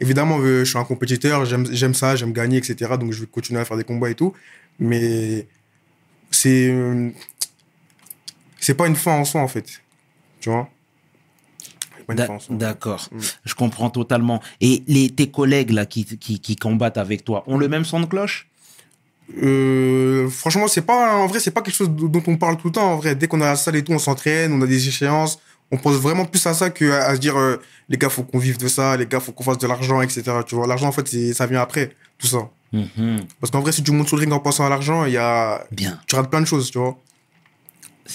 Évidemment, 0.00 0.38
euh, 0.40 0.64
je 0.64 0.70
suis 0.70 0.78
un 0.78 0.82
compétiteur, 0.84 1.44
j'aime, 1.44 1.94
ça, 1.94 2.16
j'aime 2.16 2.32
gagner, 2.32 2.56
etc., 2.58 2.74
donc 2.98 3.12
je 3.12 3.20
vais 3.20 3.26
continuer 3.26 3.60
à 3.60 3.64
faire 3.64 3.76
des 3.76 3.84
combats 3.84 4.10
et 4.10 4.16
tout. 4.16 4.32
Mais 4.80 5.46
c'est, 6.32 6.74
c'est 8.58 8.74
pas 8.74 8.88
une 8.88 8.96
fin 8.96 9.12
en 9.12 9.24
soi, 9.24 9.42
en 9.42 9.48
fait. 9.48 9.80
Tu 10.40 10.50
vois? 10.50 10.68
D'accord, 12.56 13.08
Mm. 13.12 13.18
je 13.44 13.54
comprends 13.54 13.90
totalement. 13.90 14.42
Et 14.60 14.82
les, 14.88 15.08
tes 15.10 15.30
collègues 15.30 15.70
là 15.70 15.86
qui, 15.86 16.04
qui, 16.04 16.40
qui 16.40 16.56
combattent 16.56 16.98
avec 16.98 17.24
toi 17.24 17.44
ont 17.46 17.58
le 17.58 17.68
même 17.68 17.84
son 17.84 18.00
de 18.00 18.06
cloche? 18.06 18.49
Euh, 19.42 20.28
franchement, 20.28 20.66
c'est 20.68 20.82
pas, 20.82 21.16
en 21.16 21.26
vrai, 21.26 21.40
c'est 21.40 21.50
pas 21.50 21.62
quelque 21.62 21.74
chose 21.74 21.90
dont 21.90 22.22
on 22.26 22.36
parle 22.36 22.56
tout 22.56 22.68
le 22.68 22.72
temps. 22.72 22.92
En 22.92 22.96
vrai, 22.96 23.14
dès 23.14 23.26
qu'on 23.28 23.40
a 23.40 23.46
la 23.46 23.56
salle 23.56 23.76
et 23.76 23.84
tout, 23.84 23.92
on 23.92 23.98
s'entraîne, 23.98 24.52
on 24.52 24.62
a 24.62 24.66
des 24.66 24.88
échéances. 24.88 25.38
On 25.70 25.76
pense 25.76 25.94
vraiment 25.94 26.24
plus 26.24 26.44
à 26.46 26.54
ça 26.54 26.70
que 26.70 26.90
à, 26.90 27.04
à 27.06 27.14
se 27.14 27.20
dire, 27.20 27.38
euh, 27.38 27.56
les 27.88 27.96
gars, 27.96 28.08
faut 28.08 28.24
qu'on 28.24 28.38
vive 28.38 28.58
de 28.58 28.66
ça, 28.66 28.96
les 28.96 29.06
gars, 29.06 29.20
faut 29.20 29.32
qu'on 29.32 29.44
fasse 29.44 29.58
de 29.58 29.66
l'argent, 29.68 30.00
etc. 30.02 30.22
Tu 30.46 30.54
vois, 30.56 30.66
l'argent, 30.66 30.88
en 30.88 30.92
fait, 30.92 31.06
ça 31.32 31.46
vient 31.46 31.60
après, 31.60 31.90
tout 32.18 32.26
ça. 32.26 32.48
Mhm. 32.72 33.20
Parce 33.40 33.50
qu'en 33.50 33.60
vrai, 33.60 33.72
si 33.72 33.82
tu 33.82 33.92
montes 33.92 34.08
sur 34.08 34.16
le 34.16 34.22
ring 34.22 34.32
en 34.32 34.40
pensant 34.40 34.64
à 34.64 34.68
l'argent, 34.68 35.04
il 35.04 35.12
y 35.12 35.16
a, 35.16 35.64
Bien. 35.70 35.98
tu 36.06 36.14
rates 36.16 36.30
plein 36.30 36.40
de 36.40 36.46
choses, 36.46 36.70
tu 36.70 36.78
vois. 36.78 36.96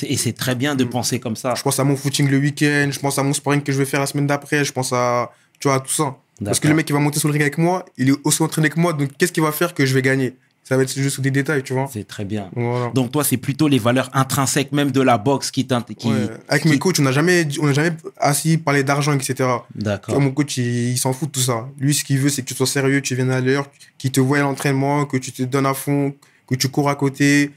Et 0.04 0.18
c'est 0.18 0.34
très 0.34 0.56
bien 0.56 0.76
de 0.76 0.84
penser 0.84 1.20
comme 1.20 1.36
ça. 1.36 1.54
Je 1.56 1.62
pense 1.64 1.80
à 1.80 1.84
mon 1.86 1.96
footing 1.96 2.30
le 2.30 2.38
week-end, 2.38 2.90
je 2.92 3.00
pense 3.00 3.18
à 3.18 3.24
mon 3.24 3.32
sparring 3.34 3.62
que 3.62 3.72
je 3.72 3.78
vais 3.78 3.86
faire 3.86 4.02
la 4.02 4.08
semaine 4.08 4.28
d'après, 4.28 4.66
je 4.66 4.74
pense 4.74 4.92
à, 4.92 5.32
tu 5.60 5.68
vois, 5.70 5.76
à 5.76 5.80
tout 5.80 5.94
ça. 5.94 6.18
Parce 6.44 6.60
que 6.60 6.68
le 6.68 6.74
mec 6.74 6.86
qui 6.86 6.92
va 6.92 7.00
monter 7.00 7.20
sur 7.20 7.30
le 7.30 7.34
ring 7.34 7.42
avec 7.44 7.58
moi, 7.58 7.86
il 7.98 8.10
est 8.10 8.16
aussi 8.26 8.44
entraîné 8.44 8.70
que 8.70 8.78
moi, 8.80 8.92
donc 8.92 9.12
qu'est-ce 9.18 9.32
qu'il 9.32 9.44
va 9.44 9.54
faire 9.54 9.74
que 9.74 9.86
je 9.86 9.94
vais 9.94 10.02
gagner? 10.02 10.36
Ça 10.68 10.76
va 10.78 10.82
être 10.84 10.94
juste 11.00 11.22
des 11.22 11.30
détails, 11.30 11.62
tu 11.62 11.74
vois. 11.74 11.88
C'est 11.94 12.08
très 12.08 12.26
bien. 12.26 12.50
Voilà. 12.56 12.90
Donc 12.96 13.12
toi, 13.12 13.24
c'est 13.24 13.38
plutôt 13.38 13.68
les 13.68 13.78
valeurs 13.78 14.10
intrinsèques 14.14 14.72
même 14.72 14.90
de 14.92 15.00
la 15.00 15.20
boxe 15.20 15.52
qui 15.52 15.68
t'int- 15.68 15.84
qui. 15.84 16.08
Ouais. 16.08 16.28
Avec 16.48 16.64
qui- 16.64 16.70
mes 16.70 16.80
coachs, 16.80 17.00
on 17.00 17.04
n'a 17.04 17.12
jamais, 17.12 17.48
on 17.62 17.68
n'a 17.68 17.74
jamais 17.74 17.92
assis 18.18 18.58
parlé 18.58 18.84
d'argent, 18.84 19.14
etc. 19.14 19.48
D'accord. 19.76 20.20
mon 20.20 20.32
coach, 20.32 20.58
il, 20.58 20.90
il 20.94 20.98
s'en 20.98 21.14
fout 21.14 21.28
de 21.30 21.34
tout 21.34 21.40
ça. 21.40 21.68
Lui, 21.80 21.94
ce 21.94 22.04
qu'il 22.04 22.18
veut, 22.18 22.30
c'est 22.30 22.42
que 22.42 22.48
tu 22.48 22.56
sois 22.56 22.66
sérieux, 22.66 23.00
tu 23.02 23.14
viennes 23.16 23.30
à 23.30 23.42
l'heure, 23.42 23.68
qu'il 24.00 24.12
te 24.12 24.20
voie 24.20 24.40
à 24.40 24.42
l'entraînement, 24.42 25.06
que 25.06 25.18
tu 25.18 25.32
te 25.32 25.44
donnes 25.44 25.68
à 25.68 25.76
fond, 25.76 26.16
que 26.50 26.56
tu 26.56 26.68
cours 26.70 26.90
à 26.90 26.96
côté, 26.96 27.52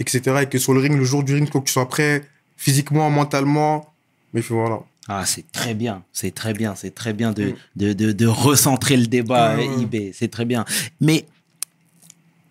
etc. 0.00 0.20
Et 0.42 0.46
que 0.46 0.56
sur 0.58 0.72
le 0.72 0.80
ring, 0.80 0.96
le 0.96 1.04
jour 1.04 1.22
du 1.22 1.34
ring, 1.34 1.46
faut 1.52 1.60
que 1.60 1.66
tu 1.66 1.72
sois 1.74 1.86
prêt 1.88 2.24
physiquement, 2.56 3.10
mentalement. 3.10 3.92
Mais 4.32 4.40
voilà. 4.40 4.78
Ah, 5.06 5.26
c'est 5.26 5.44
très 5.52 5.74
bien, 5.74 6.02
c'est 6.14 6.34
très 6.34 6.54
bien, 6.54 6.74
c'est 6.74 6.94
très 6.94 7.12
bien 7.12 7.32
de, 7.32 7.44
Mm. 7.44 7.54
de, 7.76 7.92
de, 7.92 8.12
de 8.12 8.26
recentrer 8.26 8.96
le 8.96 9.06
débat, 9.06 9.50
euh. 9.58 9.80
IB, 9.82 10.12
c'est 10.14 10.28
très 10.30 10.46
bien. 10.46 10.64
Mais 10.98 11.26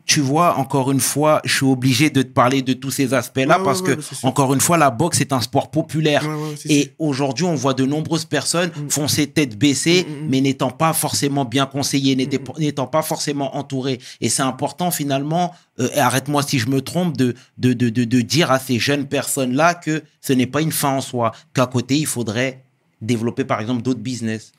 tu 0.05 0.19
vois, 0.19 0.57
encore 0.57 0.91
une 0.91 0.99
fois, 0.99 1.41
je 1.45 1.53
suis 1.55 1.65
obligé 1.65 2.09
de 2.09 2.21
te 2.21 2.27
parler 2.27 2.61
de 2.61 2.73
tous 2.73 2.91
ces 2.91 3.13
aspects-là 3.13 3.57
Ouais, 3.59 3.63
parce 3.63 3.81
ouais, 3.81 3.95
que, 3.95 4.01
encore 4.27 4.53
une 4.53 4.59
fois, 4.59 4.77
la 4.77 4.89
boxe 4.91 5.21
est 5.21 5.31
un 5.31 5.39
sport 5.39 5.71
populaire. 5.71 6.25
Et 6.65 6.91
aujourd'hui, 6.99 7.45
on 7.45 7.55
voit 7.55 7.73
de 7.73 7.85
nombreuses 7.85 8.25
personnes 8.25 8.69
Mm. 8.75 8.89
foncer 8.89 9.27
tête 9.27 9.57
baissée, 9.57 10.05
mais 10.29 10.41
n'étant 10.41 10.71
pas 10.71 10.91
forcément 10.93 11.45
bien 11.45 11.65
conseillées, 11.65 12.15
n'étant 12.15 12.85
Mm, 12.85 12.89
pas 12.89 13.01
forcément 13.01 13.55
entourées. 13.55 13.99
Et 14.19 14.29
c'est 14.29 14.41
important, 14.43 14.91
finalement, 14.91 15.53
euh, 15.79 15.89
et 15.95 15.99
arrête-moi 15.99 16.43
si 16.43 16.59
je 16.59 16.67
me 16.69 16.81
trompe, 16.81 17.15
de, 17.15 17.33
de, 17.57 17.73
de, 17.73 17.89
de, 17.89 18.03
de 18.03 18.21
dire 18.21 18.51
à 18.51 18.59
ces 18.59 18.79
jeunes 18.79 19.05
personnes-là 19.07 19.73
que 19.73 20.03
ce 20.21 20.33
n'est 20.33 20.47
pas 20.47 20.61
une 20.61 20.71
fin 20.71 20.89
en 20.97 21.01
soi, 21.01 21.31
qu'à 21.53 21.65
côté, 21.65 21.97
il 21.97 22.07
faudrait 22.07 22.63
développer, 23.01 23.45
par 23.45 23.61
exemple, 23.61 23.81
d'autres 23.81 23.99
business. 24.01 24.51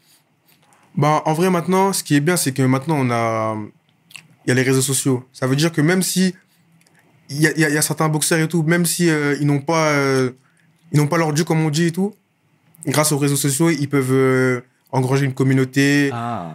Bah, 0.96 1.22
en 1.26 1.32
vrai, 1.34 1.50
maintenant, 1.50 1.92
ce 1.92 2.02
qui 2.02 2.14
est 2.14 2.20
bien, 2.20 2.36
c'est 2.36 2.52
que 2.52 2.62
maintenant, 2.62 2.96
on 2.98 3.10
a. 3.10 3.56
Il 4.46 4.48
y 4.48 4.52
a 4.52 4.54
les 4.54 4.62
réseaux 4.62 4.82
sociaux. 4.82 5.24
Ça 5.32 5.46
veut 5.46 5.56
dire 5.56 5.72
que 5.72 5.80
même 5.80 6.02
si. 6.02 6.34
Il 7.30 7.38
y 7.38 7.42
y 7.42 7.46
a- 7.46 7.68
il 7.70 7.74
y 7.74 7.78
a 7.78 7.82
certains 7.82 8.08
boxeurs 8.08 8.38
et 8.38 8.48
tout, 8.48 8.62
même 8.62 8.84
si 8.84 9.08
euh, 9.08 9.36
ils 9.40 9.46
n'ont 9.46 9.60
pas. 9.62 9.88
euh, 9.92 10.30
ils 10.92 10.98
n'ont 10.98 11.06
pas 11.06 11.16
leur 11.16 11.32
dû, 11.32 11.44
comme 11.44 11.60
on 11.64 11.70
dit 11.70 11.86
et 11.86 11.92
tout, 11.92 12.14
grâce 12.86 13.10
aux 13.12 13.18
réseaux 13.18 13.36
sociaux, 13.36 13.70
ils 13.70 13.88
peuvent 13.88 14.12
euh, 14.12 14.60
engranger 14.92 15.24
une 15.24 15.32
communauté, 15.34 16.10
Ah. 16.12 16.54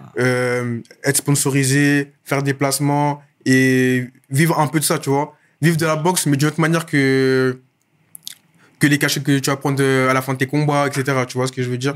être 1.03 1.17
sponsorisés, 1.17 2.13
faire 2.23 2.43
des 2.43 2.53
placements 2.53 3.21
et 3.45 4.05
vivre 4.29 4.59
un 4.59 4.67
peu 4.67 4.79
de 4.79 4.85
ça, 4.85 4.99
tu 4.99 5.09
vois. 5.09 5.35
Vivre 5.61 5.75
de 5.77 5.85
la 5.85 5.95
boxe, 5.97 6.25
mais 6.27 6.37
d'une 6.37 6.47
autre 6.47 6.61
manière 6.61 6.85
que. 6.85 7.59
que 8.79 8.87
les 8.87 8.97
cachets 8.97 9.19
que 9.21 9.39
tu 9.39 9.49
vas 9.49 9.57
prendre 9.57 9.83
à 9.83 10.13
la 10.13 10.21
fin 10.21 10.33
de 10.33 10.37
tes 10.37 10.47
combats, 10.47 10.87
etc. 10.87 11.03
Tu 11.27 11.37
vois 11.37 11.47
ce 11.47 11.51
que 11.51 11.61
je 11.63 11.69
veux 11.69 11.77
dire? 11.77 11.95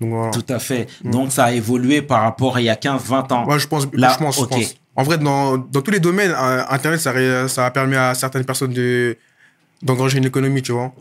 Donc 0.00 0.10
voilà. 0.10 0.30
Tout 0.32 0.44
à 0.48 0.58
fait. 0.58 0.88
Donc, 1.04 1.30
ça 1.32 1.44
a 1.44 1.52
évolué 1.52 2.02
par 2.02 2.22
rapport 2.22 2.56
à 2.56 2.60
il 2.60 2.64
y 2.64 2.68
a 2.68 2.76
15, 2.76 3.04
20 3.04 3.30
ans. 3.32 3.46
Ouais, 3.46 3.58
je 3.60 3.68
pense. 3.68 3.86
Là, 3.92 4.12
je 4.18 4.18
pense, 4.24 4.36
je 4.36 4.42
ok. 4.42 4.48
pense. 4.50 4.74
En 5.00 5.02
vrai, 5.04 5.18
dans, 5.18 5.56
dans 5.58 5.82
tous 5.82 5.90
les 5.90 6.00
domaines, 6.00 6.30
euh, 6.32 6.62
Internet, 6.68 7.00
ça, 7.00 7.12
ré- 7.12 7.48
ça 7.48 7.66
a 7.66 7.70
permis 7.70 7.96
à 7.96 8.14
certaines 8.14 8.44
personnes 8.44 8.72
de 8.72 9.16
d'engranger 9.82 10.18
une 10.18 10.26
économie, 10.26 10.60
tu 10.62 10.72
vois. 10.72 10.92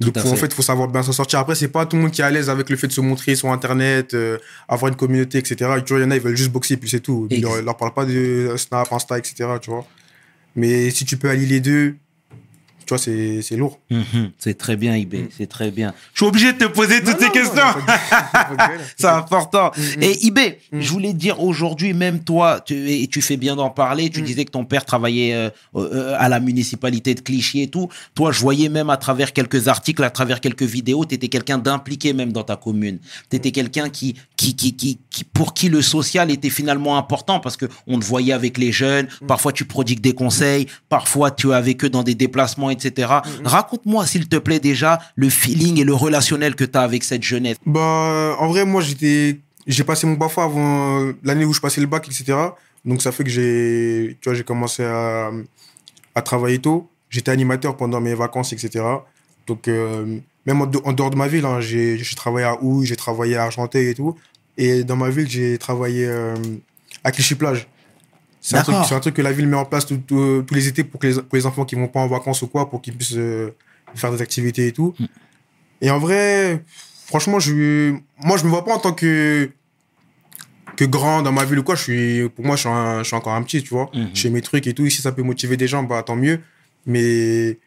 Donc, 0.00 0.16
en 0.18 0.36
fait. 0.36 0.46
il 0.46 0.54
faut 0.54 0.62
savoir 0.62 0.88
bien 0.88 1.02
s'en 1.02 1.12
sortir. 1.12 1.38
Après, 1.38 1.54
c'est 1.54 1.68
pas 1.68 1.86
tout 1.86 1.96
le 1.96 2.02
monde 2.02 2.10
qui 2.10 2.20
est 2.20 2.24
à 2.24 2.30
l'aise 2.30 2.50
avec 2.50 2.68
le 2.68 2.76
fait 2.76 2.88
de 2.88 2.92
se 2.92 3.00
montrer 3.00 3.34
sur 3.36 3.50
Internet, 3.50 4.12
euh, 4.14 4.36
avoir 4.68 4.90
une 4.90 4.96
communauté, 4.96 5.38
etc. 5.38 5.54
Tu 5.86 5.92
vois, 5.94 6.00
il 6.00 6.04
y 6.04 6.06
en 6.06 6.10
a, 6.10 6.16
ils 6.16 6.20
veulent 6.20 6.36
juste 6.36 6.50
boxer, 6.52 6.76
puis 6.76 6.90
c'est 6.90 7.00
tout. 7.00 7.26
Ils 7.30 7.40
leur, 7.42 7.62
leur 7.62 7.76
parlent 7.76 7.94
pas 7.94 8.04
de 8.04 8.52
Snap, 8.56 8.92
Insta, 8.92 9.16
etc. 9.18 9.34
Tu 9.62 9.70
vois. 9.70 9.86
Mais 10.56 10.90
si 10.90 11.04
tu 11.06 11.16
peux 11.16 11.30
allier 11.30 11.46
les 11.46 11.60
deux, 11.60 11.96
tu 12.98 13.04
vois, 13.10 13.16
c'est 13.16 13.42
c'est 13.42 13.56
lourd. 13.56 13.80
Mhm. 13.90 14.30
C'est 14.38 14.56
très 14.58 14.76
bien, 14.76 14.96
Ibé. 14.96 15.28
C'est 15.36 15.46
très 15.48 15.70
bien. 15.70 15.94
Je 16.14 16.18
suis 16.20 16.26
obligé 16.26 16.52
de 16.52 16.58
te 16.58 16.64
poser 16.64 16.98
toutes 17.02 17.14
Non, 17.14 17.18
ces 17.20 17.26
non, 17.26 17.30
questions. 17.32 17.62
C'est 18.96 19.06
important. 19.06 19.70
Mm, 19.76 20.02
Et 20.02 20.24
Ibé, 20.26 20.58
je 20.72 20.90
voulais 20.90 21.12
te 21.12 21.16
dire 21.18 21.42
aujourd'hui, 21.42 21.92
même 21.94 22.20
toi, 22.20 22.60
tu, 22.64 22.74
et 22.90 23.06
tu 23.06 23.22
fais 23.22 23.36
bien 23.36 23.56
d'en 23.56 23.70
parler, 23.70 24.06
Mm. 24.06 24.10
tu 24.10 24.22
disais 24.22 24.44
que 24.44 24.50
ton 24.50 24.64
père 24.64 24.84
travaillait 24.84 25.34
euh, 25.34 25.50
euh, 25.76 26.14
à 26.18 26.28
la 26.28 26.40
municipalité 26.40 27.14
de 27.14 27.20
Clichy 27.20 27.62
et 27.62 27.68
tout. 27.68 27.88
Toi, 28.14 28.32
je 28.32 28.40
voyais 28.40 28.68
même 28.68 28.90
à 28.90 28.96
travers 28.96 29.32
quelques 29.32 29.68
articles, 29.68 30.02
à 30.04 30.10
travers 30.10 30.40
quelques 30.40 30.62
vidéos, 30.62 31.04
tu 31.04 31.14
étais 31.14 31.28
quelqu'un 31.28 31.58
d'impliqué 31.58 32.12
même 32.12 32.32
dans 32.32 32.44
ta 32.44 32.56
commune. 32.56 32.98
Tu 33.30 33.36
étais 33.36 33.50
quelqu'un 33.52 33.88
qui, 33.88 34.14
qui, 34.36 34.54
qui, 34.56 34.74
qui, 34.74 34.98
qui- 35.10 35.24
pour 35.24 35.54
qui 35.54 35.68
le 35.68 35.82
social 35.82 36.30
était 36.30 36.50
finalement 36.50 36.96
important 36.98 37.40
parce 37.40 37.56
que 37.56 37.66
on 37.86 37.98
te 37.98 38.04
voyait 38.04 38.32
avec 38.32 38.58
les 38.58 38.72
jeunes, 38.72 39.06
Mm. 39.20 39.26
parfois 39.26 39.52
tu 39.52 39.64
prodigues 39.64 40.00
des 40.00 40.14
conseils, 40.14 40.66
parfois 40.88 41.30
tu 41.30 41.50
es 41.50 41.54
avec 41.54 41.84
eux 41.84 41.90
dans 41.90 42.02
des 42.02 42.14
déplacements, 42.14 42.70
etc. 42.70 42.81
Mm, 42.90 43.46
Raconte-moi, 43.46 44.06
s'il 44.06 44.28
te 44.28 44.36
plaît, 44.36 44.60
déjà, 44.60 44.98
le 45.14 45.28
feeling 45.28 45.78
et 45.80 45.84
le 45.84 45.94
relationnel 45.94 46.54
que 46.54 46.64
tu 46.64 46.76
as 46.78 46.82
avec 46.82 47.04
cette 47.04 47.22
jeunesse. 47.22 47.56
Bah, 47.66 48.36
en 48.38 48.48
vrai, 48.48 48.64
moi, 48.64 48.80
j'étais, 48.82 49.38
j'ai 49.66 49.84
passé 49.84 50.06
mon 50.06 50.14
BAFA 50.14 50.44
avant 50.44 51.00
euh, 51.00 51.12
l'année 51.22 51.44
où 51.44 51.52
je 51.52 51.60
passais 51.60 51.80
le 51.80 51.86
bac, 51.86 52.06
etc. 52.06 52.36
Donc, 52.84 53.00
ça 53.02 53.12
fait 53.12 53.24
que 53.24 53.30
j'ai, 53.30 54.16
tu 54.20 54.28
vois, 54.28 54.34
j'ai 54.36 54.44
commencé 54.44 54.82
à, 54.84 55.30
à 56.14 56.22
travailler 56.22 56.58
tôt. 56.58 56.88
J'étais 57.10 57.30
animateur 57.30 57.76
pendant 57.76 58.00
mes 58.00 58.14
vacances, 58.14 58.52
etc. 58.52 58.84
Donc, 59.46 59.68
euh, 59.68 60.18
même 60.46 60.60
en, 60.62 60.66
de- 60.66 60.80
en 60.84 60.92
dehors 60.92 61.10
de 61.10 61.16
ma 61.16 61.28
ville, 61.28 61.44
hein, 61.44 61.60
j'ai, 61.60 61.98
j'ai 61.98 62.14
travaillé 62.16 62.46
à 62.46 62.60
Houille, 62.62 62.86
j'ai 62.86 62.96
travaillé 62.96 63.36
à 63.36 63.44
Argenteuil 63.44 63.88
et 63.88 63.94
tout. 63.94 64.16
Et 64.58 64.82
dans 64.84 64.96
ma 64.96 65.10
ville, 65.10 65.28
j'ai 65.28 65.56
travaillé 65.58 66.06
euh, 66.06 66.34
à 67.04 67.12
Clichy-Plage. 67.12 67.68
C'est 68.44 68.56
un, 68.58 68.62
truc, 68.64 68.76
un 69.06 69.10
que 69.12 69.22
la 69.22 69.30
ville 69.32 69.46
met 69.46 69.56
en 69.56 69.64
place 69.64 69.86
tout- 69.86 69.98
tout- 69.98 70.42
tous 70.46 70.54
les 70.54 70.66
étés 70.68 70.82
pour, 70.84 70.98
que 71.00 71.06
les, 71.06 71.14
pour 71.14 71.36
les 71.36 71.46
enfants 71.46 71.64
qui 71.64 71.76
vont 71.76 71.86
pas 71.88 72.00
en 72.00 72.08
vacances 72.08 72.42
ou 72.42 72.48
quoi, 72.48 72.68
pour 72.68 72.82
qu'ils 72.82 72.96
puissent 72.96 73.14
euh, 73.16 73.50
faire 73.94 74.10
des 74.10 74.20
activités 74.20 74.66
et 74.66 74.72
tout. 74.72 74.94
Et 75.80 75.90
en 75.90 75.98
vrai, 76.00 76.62
franchement, 77.06 77.38
je, 77.38 77.94
moi, 78.18 78.36
je 78.36 78.44
me 78.44 78.48
vois 78.50 78.64
pas 78.64 78.74
en 78.74 78.78
tant 78.80 78.92
que, 78.92 79.48
que 80.76 80.84
grand 80.84 81.22
dans 81.22 81.32
ma 81.32 81.44
ville 81.44 81.60
ou 81.60 81.62
quoi. 81.62 81.76
Je 81.76 81.82
suis, 81.82 82.28
pour 82.30 82.44
moi, 82.44 82.56
je 82.56 82.60
suis, 82.62 82.68
un- 82.68 82.98
je 83.02 83.04
suis 83.08 83.16
encore 83.16 83.34
un 83.34 83.42
petit, 83.42 83.62
tu 83.62 83.70
vois. 83.70 83.90
Mhm. 83.94 84.10
Je 84.12 84.20
fais 84.22 84.30
mes 84.30 84.42
trucs 84.42 84.66
et 84.66 84.74
tout. 84.74 84.88
Si 84.90 85.00
ça 85.02 85.12
peut 85.12 85.22
motiver 85.22 85.56
des 85.56 85.68
gens, 85.68 85.82
bah, 85.84 86.02
tant 86.02 86.16
mieux. 86.16 86.40
Mais 86.84 87.58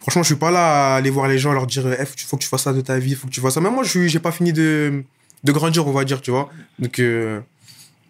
franchement, 0.00 0.22
je 0.22 0.28
suis 0.28 0.36
pas 0.36 0.50
là 0.52 0.94
à 0.94 0.96
aller 0.96 1.10
voir 1.10 1.26
les 1.26 1.38
gens, 1.38 1.52
leur 1.52 1.66
dire, 1.66 1.84
il 1.98 2.06
faut 2.06 2.36
que 2.36 2.42
tu 2.42 2.48
fasses 2.48 2.62
ça 2.62 2.72
de 2.72 2.80
ta 2.82 2.98
vie, 2.98 3.14
faut 3.16 3.26
que 3.26 3.32
tu 3.32 3.40
fasses 3.40 3.54
ça. 3.54 3.60
Même 3.60 3.74
moi, 3.74 3.82
je 3.84 4.06
j'ai 4.06 4.20
pas 4.20 4.30
fini 4.32 4.52
de, 4.52 5.02
de 5.42 5.52
grandir, 5.52 5.86
on 5.88 5.92
va 5.92 6.04
dire, 6.04 6.20
tu 6.20 6.30
vois. 6.30 6.50
Donc, 6.78 6.98
euh, 7.00 7.40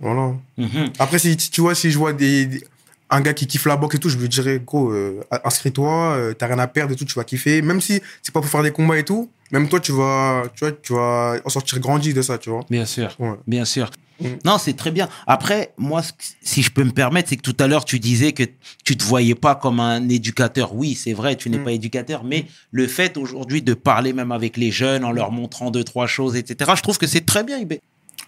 voilà. 0.05 0.35
Mhm. 0.59 0.91
Après, 0.99 1.19
si 1.19 1.37
tu 1.37 1.61
vois, 1.61 1.75
si 1.75 1.91
je 1.91 1.99
vois 1.99 2.13
des, 2.13 2.47
des- 2.47 2.65
un 3.11 3.21
gars 3.21 3.35
qui 3.35 3.47
kiffe 3.47 3.67
la 3.67 3.77
boxe 3.77 3.97
et 3.97 3.99
tout, 3.99 4.09
je 4.09 4.17
lui 4.19 4.29
dirais, 4.29 4.61
gros, 4.65 4.91
euh, 4.91 5.21
inscris-toi, 5.45 6.15
euh, 6.17 6.33
t'as 6.35 6.47
rien 6.47 6.59
à 6.59 6.67
perdre 6.67 6.93
et 6.93 6.97
tout, 6.97 7.05
tu 7.05 7.15
vas 7.15 7.25
kiffer. 7.25 7.63
Même 7.63 7.81
si 7.81 8.01
c'est 8.23 8.33
pas 8.33 8.41
pour 8.41 8.49
faire 8.51 8.63
des 8.63 8.71
combats 8.73 8.99
et 8.99 9.05
tout, 9.05 9.31
même 9.53 9.69
toi, 9.69 9.79
tu 9.81 9.93
vas, 9.93 10.45
tu 10.55 10.65
vois, 10.65 10.73
tu 10.73 10.93
vas 10.95 11.37
en 11.45 11.49
sortir 11.51 11.79
grandi 11.81 12.13
de 12.15 12.23
ça, 12.23 12.39
tu 12.39 12.51
vois. 12.51 12.65
Bien 12.71 12.87
sûr. 12.87 13.15
Ouais. 13.19 13.35
Bien 13.47 13.65
sûr. 13.65 13.91
Mm. 14.21 14.27
Non, 14.45 14.59
c'est 14.59 14.75
très 14.75 14.91
bien. 14.91 15.09
Après, 15.27 15.73
moi, 15.77 16.01
si 16.41 16.63
je 16.63 16.71
peux 16.71 16.83
me 16.85 16.93
permettre, 16.93 17.29
c'est 17.29 17.37
que 17.37 17.43
tout 17.43 17.57
à 17.61 17.67
l'heure, 17.67 17.85
tu 17.85 17.99
disais 18.01 18.33
que 18.33 18.45
tu 18.85 18.97
te 18.97 19.05
voyais 19.05 19.35
pas 19.35 19.55
comme 19.55 19.81
un 19.81 20.09
éducateur. 20.09 20.75
Oui, 20.75 20.95
c'est 20.95 21.13
vrai, 21.13 21.37
tu 21.37 21.51
n'es 21.51 21.59
Mm. 21.59 21.65
pas 21.65 21.73
éducateur, 21.73 22.25
mais 22.25 22.47
le 22.71 22.87
fait 22.87 23.17
aujourd'hui 23.17 23.61
de 23.63 23.75
parler 23.75 24.13
même 24.13 24.33
avec 24.33 24.57
les 24.57 24.71
jeunes 24.71 25.05
en 25.05 25.13
leur 25.13 25.31
montrant 25.33 25.71
deux, 25.71 25.85
trois 25.85 26.07
choses, 26.07 26.37
etc., 26.37 26.73
je 26.77 26.83
trouve 26.83 26.99
que 26.99 27.07
c'est 27.07 27.27
très 27.27 27.45
bien, 27.45 27.59
Ibé. 27.59 27.81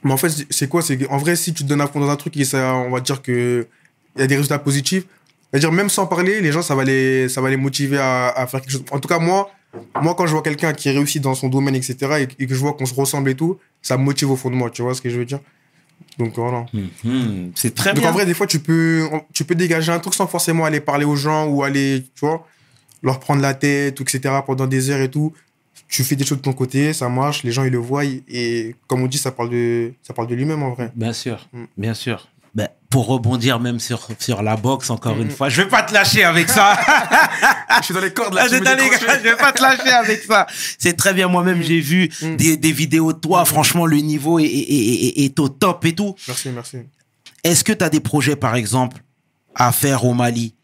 Mais 0.05 0.13
en 0.13 0.17
fait, 0.17 0.31
c'est- 0.51 0.69
quoi 0.69 0.83
C'est 0.83 1.07
en 1.09 1.17
vrai, 1.19 1.37
si 1.37 1.53
tu 1.55 1.63
te 1.65 1.69
donnes 1.69 1.81
à 1.81 1.87
fond 1.87 2.01
dans 2.01 2.11
un 2.11 2.17
truc 2.17 2.37
et 2.37 2.45
ça, 2.45 2.75
on 2.75 2.91
va 2.91 3.01
dire 3.01 3.23
que 3.23 3.67
il 4.17 4.21
y 4.21 4.25
a 4.25 4.27
des 4.27 4.37
résultats 4.37 4.59
positifs, 4.59 5.05
c'est-à-dire 5.51 5.73
même 5.73 5.89
sans 5.89 6.07
parler, 6.07 6.41
les 6.41 6.53
gens, 6.53 6.63
ça 6.63 6.75
va 6.75 6.85
les, 6.85 7.29
ça 7.29 7.41
va 7.41 7.51
les 7.51 7.57
motiver 7.57 7.99
à, 7.99 8.29
à 8.29 8.47
faire 8.47 8.61
quelque 8.61 8.71
chose. 8.73 8.85
En 8.91 8.99
tout 9.01 9.09
cas, 9.09 9.19
moi, 9.19 9.51
moi, 10.01 10.15
quand 10.15 10.27
je 10.27 10.33
vois 10.33 10.43
quelqu'un 10.43 10.73
qui 10.73 10.91
réussit 10.91 11.21
dans 11.23 11.35
son 11.35 11.49
domaine, 11.49 11.75
etc., 11.75 11.97
et, 12.21 12.43
et 12.43 12.47
que 12.47 12.55
je 12.55 12.59
vois 12.61 12.73
qu'on 12.75 12.87
se 12.87 12.95
ressemble 12.95 13.31
et 13.31 13.35
tout, 13.35 13.59
ça 13.83 13.97
me 13.99 14.05
motive 14.05 14.31
au 14.31 14.37
fond 14.37 14.51
de 14.51 14.55
moi, 14.55 14.71
tu 14.71 14.83
vois 14.83 14.95
ce 14.95 15.03
que 15.03 15.11
je 15.11 15.19
veux 15.19 15.25
dire? 15.27 15.41
Donc 16.19 16.35
voilà. 16.37 16.65
Mhm. 16.73 17.53
C'est 17.55 17.75
très 17.75 17.93
Donc 17.93 18.01
bien. 18.03 18.11
en 18.11 18.13
vrai, 18.13 18.25
des 18.27 18.33
fois, 18.35 18.47
tu 18.47 18.59
peux, 18.59 19.07
tu 19.33 19.45
peux 19.45 19.55
dégager 19.55 19.93
un 19.93 19.99
truc 19.99 20.15
sans 20.15 20.27
forcément 20.27 20.65
aller 20.65 20.81
parler 20.81 21.05
aux 21.05 21.17
gens 21.17 21.47
ou 21.47 21.63
aller, 21.63 22.05
tu 22.15 22.21
vois, 22.25 22.47
leur 23.03 23.21
prendre 23.21 23.43
la 23.43 23.53
tête, 23.55 24.01
etc., 24.01 24.35
pendant 24.47 24.67
des 24.67 24.89
heures 24.91 25.01
et 25.03 25.11
tout. 25.11 25.33
Tu 25.89 26.03
fais 26.05 26.17
des 26.17 26.25
choses 26.25 26.39
de 26.39 26.43
ton 26.43 26.53
côté, 26.53 26.93
ça 26.93 27.09
marche, 27.09 27.43
les 27.45 27.53
gens, 27.53 27.63
ils 27.65 27.71
le 27.73 27.79
voient. 27.79 28.05
Et 28.05 28.75
comme 28.89 29.03
on 29.03 29.07
dit, 29.07 29.19
ça 29.19 29.31
parle 29.33 29.51
de, 29.51 29.93
ça 30.03 30.13
parle 30.15 30.29
de 30.29 30.35
lui-même, 30.35 30.63
en 30.63 30.73
vrai. 30.73 30.91
Bien 30.95 31.13
sûr, 31.13 31.49
Mm. 31.53 31.65
bien 31.77 31.95
sûr. 31.95 32.29
Ben, 32.55 32.69
pour 32.89 33.07
rebondir 33.07 33.61
même 33.61 33.79
sur, 33.79 34.09
sur 34.19 34.43
la 34.43 34.57
boxe, 34.57 34.89
encore 34.91 35.15
Mm. 35.17 35.23
une 35.23 35.31
fois, 35.31 35.49
je 35.51 35.63
vais 35.63 35.69
pas 35.69 35.83
te 35.83 35.93
lâcher 35.93 36.25
avec 36.25 36.49
ça. 36.49 36.77
je 37.81 37.85
suis 37.85 37.95
dans 37.95 38.01
les 38.01 38.13
cordes, 38.13 38.35
là. 38.35 38.47
Ah, 38.47 38.53
me 38.53 38.61
dans 38.65 38.75
les 38.77 38.85
je 39.19 39.23
vais 39.23 39.37
pas 39.37 39.53
te 39.53 39.63
lâcher 39.63 39.91
avec 39.91 40.23
ça. 40.23 40.47
C'est 40.79 40.95
très 40.97 41.13
bien. 41.15 41.29
Moi-même, 41.29 41.63
j'ai 41.63 41.81
vu 41.81 42.11
Mm. 42.23 42.37
des, 42.37 42.57
des 42.57 42.73
vidéos 42.73 43.13
de 43.13 43.19
toi. 43.19 43.45
Franchement, 43.45 43.87
le 43.87 43.99
niveau 43.99 44.39
est, 44.41 44.45
est- 44.45 44.49
est- 44.49 45.21
est- 45.21 45.25
est 45.27 45.39
au 45.39 45.49
top 45.49 45.85
et 45.85 45.95
tout. 45.95 46.15
Merci, 46.27 46.49
merci. 46.49 46.79
Est-ce 47.45 47.63
que 47.63 47.73
tu 47.75 47.85
as 47.85 47.91
des 47.91 48.01
projets, 48.01 48.35
par 48.37 48.57
exemple, 48.57 48.97
à 49.55 49.71
faire 49.71 50.05
au 50.05 50.15
Mali? 50.15 50.55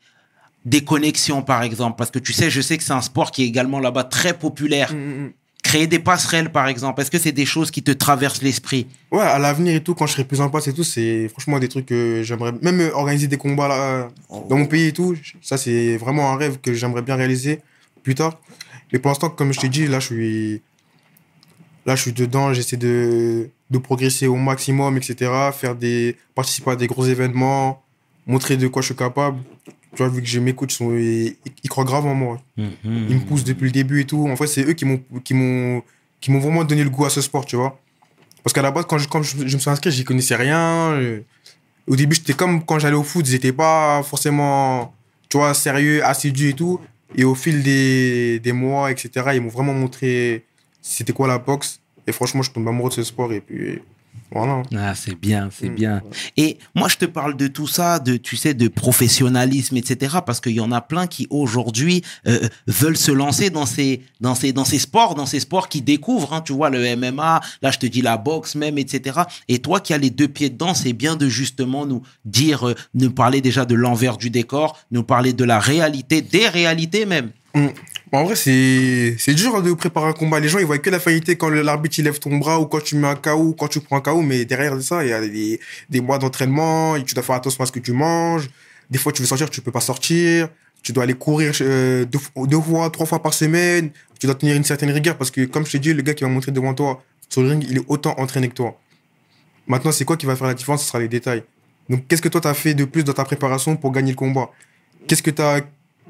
Des 0.65 0.85
connexions, 0.85 1.43
par 1.43 1.63
exemple 1.63 1.97
Parce 1.99 2.11
que 2.11 2.19
tu 2.19 2.33
sais, 2.33 2.51
je 2.51 2.61
sais 2.61 2.79
que 2.79 2.85
c'est 2.85 2.93
un 2.93 3.03
sport 3.03 3.31
qui 3.31 3.43
est 3.43 3.47
également 3.47 3.81
là-bas 3.81 4.05
très 4.05 4.37
populaire. 4.39 4.93
Mm, 4.93 4.97
mm, 4.97 5.25
mm. 5.25 5.33
Créer 5.63 5.87
des 5.87 6.01
passerelles, 6.01 6.51
par 6.51 6.67
exemple. 6.67 7.01
Est-ce 7.01 7.11
que 7.11 7.19
c'est 7.19 7.33
des 7.33 7.47
choses 7.47 7.71
qui 7.71 7.83
te 7.83 7.93
traversent 7.93 8.43
l'esprit? 8.43 8.89
Ouais, 9.13 9.23
à 9.23 9.39
l'avenir 9.39 9.77
et 9.77 9.83
tout, 9.83 9.95
quand 9.95 10.07
je 10.07 10.13
serai 10.13 10.25
plus 10.25 10.41
en 10.41 10.51
place 10.51 10.67
et 10.67 10.73
tout, 10.73 10.83
c'est 10.83 11.29
franchement 11.29 11.59
des 11.61 11.69
trucs 11.69 11.87
que 11.87 12.23
j'aimerais. 12.25 12.53
Même 12.63 12.81
euh, 12.81 12.95
organiser 12.95 13.29
des 13.29 13.37
combats 13.37 13.69
là, 13.69 14.09
dans 14.49 14.57
mon 14.57 14.67
pays 14.67 14.89
et 14.89 14.93
tout, 14.93 15.17
ça, 15.41 15.57
c'est 15.57 15.97
vraiment 15.97 16.33
un 16.33 16.37
rêve 16.37 16.59
que 16.61 16.75
j'aimerais 16.75 17.03
bien 17.03 17.15
réaliser 17.15 17.61
plus 18.03 18.15
tard. 18.15 18.41
Mais 18.93 18.99
pour 18.99 19.11
l'instant, 19.11 19.31
comme 19.31 19.53
je 19.53 19.61
t'ai 19.61 19.69
dit, 19.69 19.87
là, 19.87 20.01
je 20.01 20.07
suis. 20.07 20.63
Là, 21.87 21.97
je 21.97 22.03
suis 22.03 22.13
dedans, 22.13 22.53
j'essaie 22.53 22.77
de, 22.77 23.51
de 23.71 23.79
progresser 23.79 24.29
au 24.29 24.37
maximum, 24.37 24.97
etc. 24.97 25.31
Faire 25.53 25.75
des, 25.75 26.17
participer 26.35 26.73
à 26.73 26.77
des 26.77 26.87
gros 26.87 27.05
événements, 27.07 27.83
montrer 28.27 28.57
de 28.57 28.69
quoi 28.69 28.83
je 28.83 28.87
suis 28.87 28.97
capable. 28.97 29.39
Tu 29.95 29.99
vois, 29.99 30.09
vu 30.09 30.23
que 30.23 30.27
j'ai 30.27 30.41
mes 30.41 30.55
coachs, 30.55 30.79
ils, 30.81 31.37
croient 31.69 31.85
grave 31.85 32.07
en 32.07 32.15
moi. 32.15 32.41
Ils 32.57 32.65
me 32.85 33.21
poussent 33.27 33.45
depuis 33.45 33.67
le 33.67 33.73
début 33.73 34.01
et 34.01 34.05
tout. 34.07 34.27
En 34.29 34.37
fait, 34.37 34.47
c'est 34.47 34.65
eux 34.65 34.73
qui 34.73 34.85
m'ont, 34.85 35.03
qui 35.23 35.35
m'ont, 35.35 35.83
qui 36.21 36.31
m'ont 36.31 36.39
vraiment 36.39 36.65
donné 36.65 36.83
le 36.83 36.91
goût 36.91 37.05
à 37.05 37.11
ce 37.11 37.21
sport, 37.21 37.45
tu 37.45 37.57
vois. 37.57 37.79
Parce 38.43 38.55
qu'à 38.55 38.63
la 38.63 38.71
base, 38.71 38.87
quand 38.87 38.99
je, 38.99 39.09
quand 39.09 39.23
je, 39.23 39.47
je 39.47 39.55
me 39.55 39.61
suis 39.61 39.71
inscrit, 39.71 39.91
j'y 39.91 40.05
connaissais 40.05 40.37
rien. 40.37 40.99
Au 41.87 41.97
début, 41.97 42.15
j'étais 42.17 42.33
comme 42.33 42.65
quand 42.65 42.79
j'allais 42.79 42.97
au 42.97 43.03
foot, 43.03 43.29
ils 43.29 43.33
n'étaient 43.33 43.53
pas 43.53 44.03
forcément, 44.03 44.95
tu 45.29 45.37
vois, 45.37 45.53
sérieux, 45.53 46.05
assidus 46.05 46.51
et 46.51 46.55
tout. 46.55 46.81
Et 47.15 47.25
au 47.25 47.35
fil 47.35 47.63
des, 47.63 48.41
des 48.41 48.53
mois, 48.53 48.91
etc., 48.91 49.33
ils 49.35 49.43
m'ont 49.43 49.49
vraiment 49.49 49.75
montré 49.75 50.47
c'était 50.83 51.13
quoi 51.13 51.29
la 51.29 51.39
boxe. 51.39 51.81
Et 52.07 52.13
franchement, 52.13 52.43
je 52.43 52.51
tombe 52.51 52.67
amoureux 52.69 52.91
de 52.91 52.95
ce 52.95 53.05
sport. 53.05 53.33
Et 53.33 53.41
puis, 53.41 53.81
Voilà. 54.35 54.63
Ah, 54.77 54.95
c'est 54.95 55.15
bien, 55.15 55.49
c'est 55.57 55.69
Mm. 55.69 55.75
bien. 55.75 56.03
Et 56.37 56.59
moi, 56.75 56.89
je 56.89 56.97
te 56.97 57.05
parle 57.05 57.37
de 57.37 57.47
tout 57.49 57.67
ça, 57.67 57.99
de, 57.99 58.17
tu 58.17 58.37
sais, 58.37 58.55
de 58.55 58.69
professionnalisme, 58.69 59.77
etc. 59.77 60.17
Parce 60.25 60.41
qu'il 60.41 60.53
y 60.53 60.61
en 60.61 60.73
a 60.73 60.81
plein 60.81 61.07
qui 61.07 61.27
aujourd'hui 61.31 62.03
euh, 62.27 62.49
veulent 62.67 62.97
se 62.97 63.13
lancer 63.13 63.51
dans 63.51 63.67
ces, 63.67 64.03
dans 64.21 64.35
ces, 64.35 64.53
dans 64.53 64.65
ces 64.65 64.79
sports, 64.79 65.15
dans 65.15 65.27
ces 65.27 65.41
sports 65.41 65.69
qui 65.69 65.83
découvrent. 65.83 66.33
Hein, 66.33 66.41
tu 66.41 66.53
vois, 66.53 66.71
le 66.71 66.97
MMA, 66.97 67.41
là, 67.63 67.71
je 67.71 67.79
te 67.79 67.87
dis 67.87 68.03
la 68.03 68.17
boxe 68.17 68.55
même, 68.55 68.79
etc. 68.79 69.21
Et 69.49 69.59
toi 69.59 69.81
qui 69.81 69.93
as 69.93 69.99
les 69.99 70.11
deux 70.11 70.29
pieds 70.29 70.51
dedans, 70.51 70.75
c'est 70.75 70.93
bien 70.93 71.17
de 71.17 71.29
justement 71.29 71.87
nous 71.87 72.03
dire, 72.25 72.69
euh, 72.69 72.75
nous 72.95 73.11
parler 73.11 73.41
déjà 73.41 73.65
de 73.65 73.75
l'envers 73.75 74.17
du 74.17 74.31
décor, 74.31 74.79
nous 74.91 75.03
parler 75.05 75.33
de 75.33 75.45
la 75.45 75.59
réalité, 75.59 76.23
des 76.23 76.49
réalités 76.49 77.07
même. 77.07 77.31
Mm. 77.55 77.67
En 78.15 78.25
vrai, 78.25 78.37
c'est 78.37 79.17
c'est 79.19 79.33
dur 79.33 79.63
de 79.63 79.73
préparer 79.73 80.09
un 80.09 80.13
combat. 80.13 80.39
Les 80.39 80.49
gens, 80.49 80.59
ils 80.59 80.67
voient 80.67 80.79
que 80.79 80.91
la 80.91 81.01
faillité 81.01 81.37
quand 81.37 81.49
l'arbitre 81.49 81.99
il 81.99 82.05
lève 82.05 82.19
ton 82.19 82.37
bras 82.37 82.61
ou 82.61 82.67
quand 82.67 82.83
tu 82.85 82.97
mets 82.97 83.09
un 83.09 83.15
KO 83.15 83.55
quand 83.55 83.69
tu 83.69 83.81
prends 83.81 83.97
un 83.97 84.01
KO. 84.03 84.21
Mais 84.21 84.45
derrière 84.45 84.81
ça, 84.83 85.03
il 85.03 85.09
y 85.09 85.13
a 85.15 85.21
des, 85.27 85.59
des 85.89 86.01
mois 86.03 86.19
d'entraînement. 86.19 86.97
et 86.97 87.05
Tu 87.05 87.15
dois 87.15 87.23
faire 87.23 87.37
attention 87.37 87.65
à 87.65 87.67
ce 87.67 87.73
que 87.73 87.81
tu 87.81 87.93
manges. 87.93 88.51
Des 88.91 88.99
fois, 88.99 89.13
tu 89.13 89.23
veux 89.23 89.29
sortir, 89.29 89.49
tu 89.49 89.63
peux 89.63 89.73
pas 89.73 89.81
sortir. 89.81 90.49
Tu 90.83 90.93
dois 90.93 91.05
aller 91.05 91.15
courir 91.15 91.53
euh, 91.63 92.05
deux, 92.05 92.19
deux 92.47 92.61
fois, 92.61 92.91
trois 92.91 93.07
fois 93.07 93.23
par 93.23 93.33
semaine. 93.33 93.91
Tu 94.21 94.27
dois 94.27 94.35
tenir 94.35 94.57
une 94.57 94.65
certaine 94.65 94.91
rigueur 94.91 95.17
parce 95.17 95.31
que, 95.31 95.47
comme 95.47 95.65
je 95.65 95.73
t'ai 95.73 95.79
dit, 95.79 95.95
le 95.95 96.03
gars 96.03 96.13
qui 96.13 96.25
va 96.25 96.29
montrer 96.31 96.53
devant 96.53 96.75
toi 96.75 97.03
sur 97.31 97.43
le 97.43 97.49
ring, 97.51 97.65
il 97.67 97.79
est 97.79 97.85
autant 97.89 98.15
entraîné 98.19 98.49
que 98.49 98.55
toi. 98.55 98.79
Maintenant, 99.67 99.93
c'est 99.93 100.05
quoi 100.05 100.19
qui 100.19 100.27
va 100.27 100.37
faire 100.37 100.49
la 100.49 100.55
différence? 100.55 100.83
Ce 100.83 100.89
sera 100.89 100.99
les 100.99 101.09
détails. 101.09 101.45
Donc, 101.89 102.07
qu'est-ce 102.09 102.21
que 102.21 102.29
toi, 102.29 102.41
tu 102.43 102.49
as 102.49 102.55
fait 102.55 102.75
de 102.75 102.85
plus 102.85 103.05
dans 103.05 103.15
ta 103.15 103.25
préparation 103.25 103.77
pour 103.77 103.91
gagner 103.93 104.11
le 104.11 104.17
combat? 104.17 104.51
Qu'est-ce 105.07 105.23
que 105.23 105.31
tu 105.31 105.41
as 105.41 105.63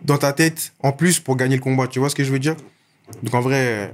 dans 0.04 0.18
ta 0.18 0.32
tête 0.32 0.72
en 0.80 0.92
plus 0.92 1.20
pour 1.20 1.36
gagner 1.36 1.56
le 1.56 1.62
combat 1.62 1.86
Tu 1.86 1.98
vois 1.98 2.10
ce 2.10 2.14
que 2.14 2.24
je 2.24 2.32
veux 2.32 2.38
dire? 2.38 2.56
Donc, 3.22 3.34
en 3.34 3.40
vrai, 3.40 3.92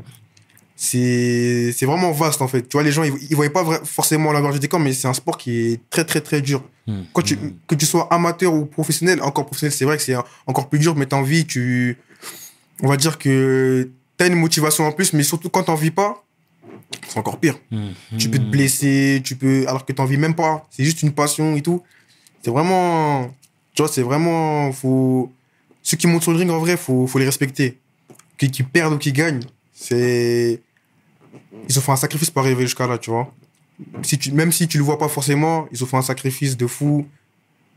c'est 0.76 1.74
vraiment 1.82 2.12
vaste, 2.12 2.40
en 2.40 2.48
fait. 2.48 2.62
Tu 2.68 2.76
vois, 2.76 2.82
les 2.82 2.92
gens, 2.92 3.02
ils 3.02 3.12
ne 3.12 3.34
voyaient 3.34 3.50
pas 3.50 3.64
forcément 3.84 4.32
l'envers 4.32 4.52
du 4.52 4.60
décor, 4.60 4.78
mais 4.78 4.92
c'est 4.92 5.08
un 5.08 5.12
sport 5.14 5.36
qui 5.36 5.72
est 5.72 5.80
très, 5.90 6.04
très, 6.04 6.20
très 6.20 6.40
dur. 6.40 6.62
Quand 7.12 7.20
tu, 7.22 7.36
que 7.66 7.74
tu 7.74 7.84
sois 7.84 8.06
amateur 8.10 8.54
ou 8.54 8.64
professionnel, 8.64 9.20
encore 9.22 9.44
professionnel, 9.44 9.72
c'est 9.72 9.84
vrai 9.84 9.96
que 9.98 10.02
c'est 10.02 10.14
encore 10.46 10.68
plus 10.68 10.78
dur, 10.78 10.94
mais 10.96 11.06
t'en 11.06 11.22
vis, 11.22 11.46
tu. 11.46 11.98
On 12.82 12.88
va 12.88 12.96
dire 12.96 13.18
que 13.18 13.90
t'as 14.16 14.28
une 14.28 14.36
motivation 14.36 14.86
en 14.86 14.92
plus, 14.92 15.12
mais 15.12 15.22
surtout 15.22 15.50
quand 15.50 15.64
t'en 15.64 15.74
vis 15.74 15.90
pas, 15.90 16.24
c'est 17.08 17.18
encore 17.18 17.38
pire. 17.38 17.58
Tu 18.18 18.30
peux 18.30 18.38
te 18.38 18.50
blesser, 18.50 19.20
tu 19.24 19.36
peux. 19.36 19.66
Alors 19.68 19.84
que 19.84 19.92
t'en 19.92 20.04
vis 20.04 20.16
même 20.16 20.34
pas. 20.34 20.66
C'est 20.70 20.84
juste 20.84 21.02
une 21.02 21.12
passion 21.12 21.56
et 21.56 21.62
tout. 21.62 21.82
C'est 22.42 22.50
vraiment. 22.50 23.30
Tu 23.74 23.82
vois, 23.82 23.90
c'est 23.90 24.02
vraiment. 24.02 24.72
Faut... 24.72 25.32
Ceux 25.88 25.96
qui 25.96 26.06
montent 26.06 26.22
sur 26.22 26.32
le 26.32 26.38
ring, 26.38 26.50
en 26.50 26.58
vrai, 26.58 26.76
faut, 26.76 27.06
faut 27.06 27.18
les 27.18 27.24
respecter. 27.24 27.78
Qu'ils 28.36 28.50
qu'ils 28.50 28.66
perdent 28.66 28.92
ou 28.92 28.98
qu'ils 28.98 29.14
gagnent, 29.14 29.44
c'est. 29.72 30.60
Ils 31.66 31.78
ont 31.78 31.80
fait 31.80 31.92
un 31.92 31.96
sacrifice 31.96 32.30
pour 32.30 32.42
arriver 32.42 32.64
jusqu'à 32.64 32.86
là, 32.86 32.98
tu 32.98 33.08
vois 33.08 33.32
même 34.32 34.52
si 34.52 34.68
tu 34.68 34.78
le 34.78 34.84
vois 34.84 34.98
pas 34.98 35.08
forcément, 35.08 35.68
ils 35.72 35.82
ont 35.82 35.86
fait 35.86 35.96
un 35.96 36.02
sacrifice 36.02 36.56
de 36.56 36.66
fou. 36.66 37.06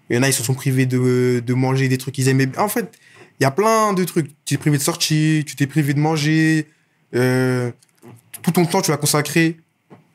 Il 0.09 0.15
y 0.15 0.19
en 0.19 0.23
a, 0.23 0.27
ils 0.27 0.33
se 0.33 0.43
sont 0.43 0.53
privés 0.53 0.85
de, 0.85 1.53
manger 1.53 1.87
des 1.87 1.97
trucs 1.97 2.15
qu'ils 2.15 2.27
aimaient. 2.27 2.49
En 2.57 2.67
fait, 2.67 2.97
il 3.39 3.43
y 3.43 3.45
a 3.45 3.51
plein 3.51 3.93
de 3.93 4.03
trucs. 4.03 4.27
Tu 4.45 4.55
t'es 4.55 4.57
privé 4.57 4.77
de 4.77 4.83
sortir, 4.83 5.45
tu 5.45 5.55
t'es 5.55 5.67
privé 5.67 5.93
de 5.93 5.99
manger. 5.99 6.67
euh, 7.15 7.71
tout 8.41 8.51
ton 8.51 8.65
temps, 8.65 8.81
tu 8.81 8.91
l'as 8.91 8.97
consacré 8.97 9.57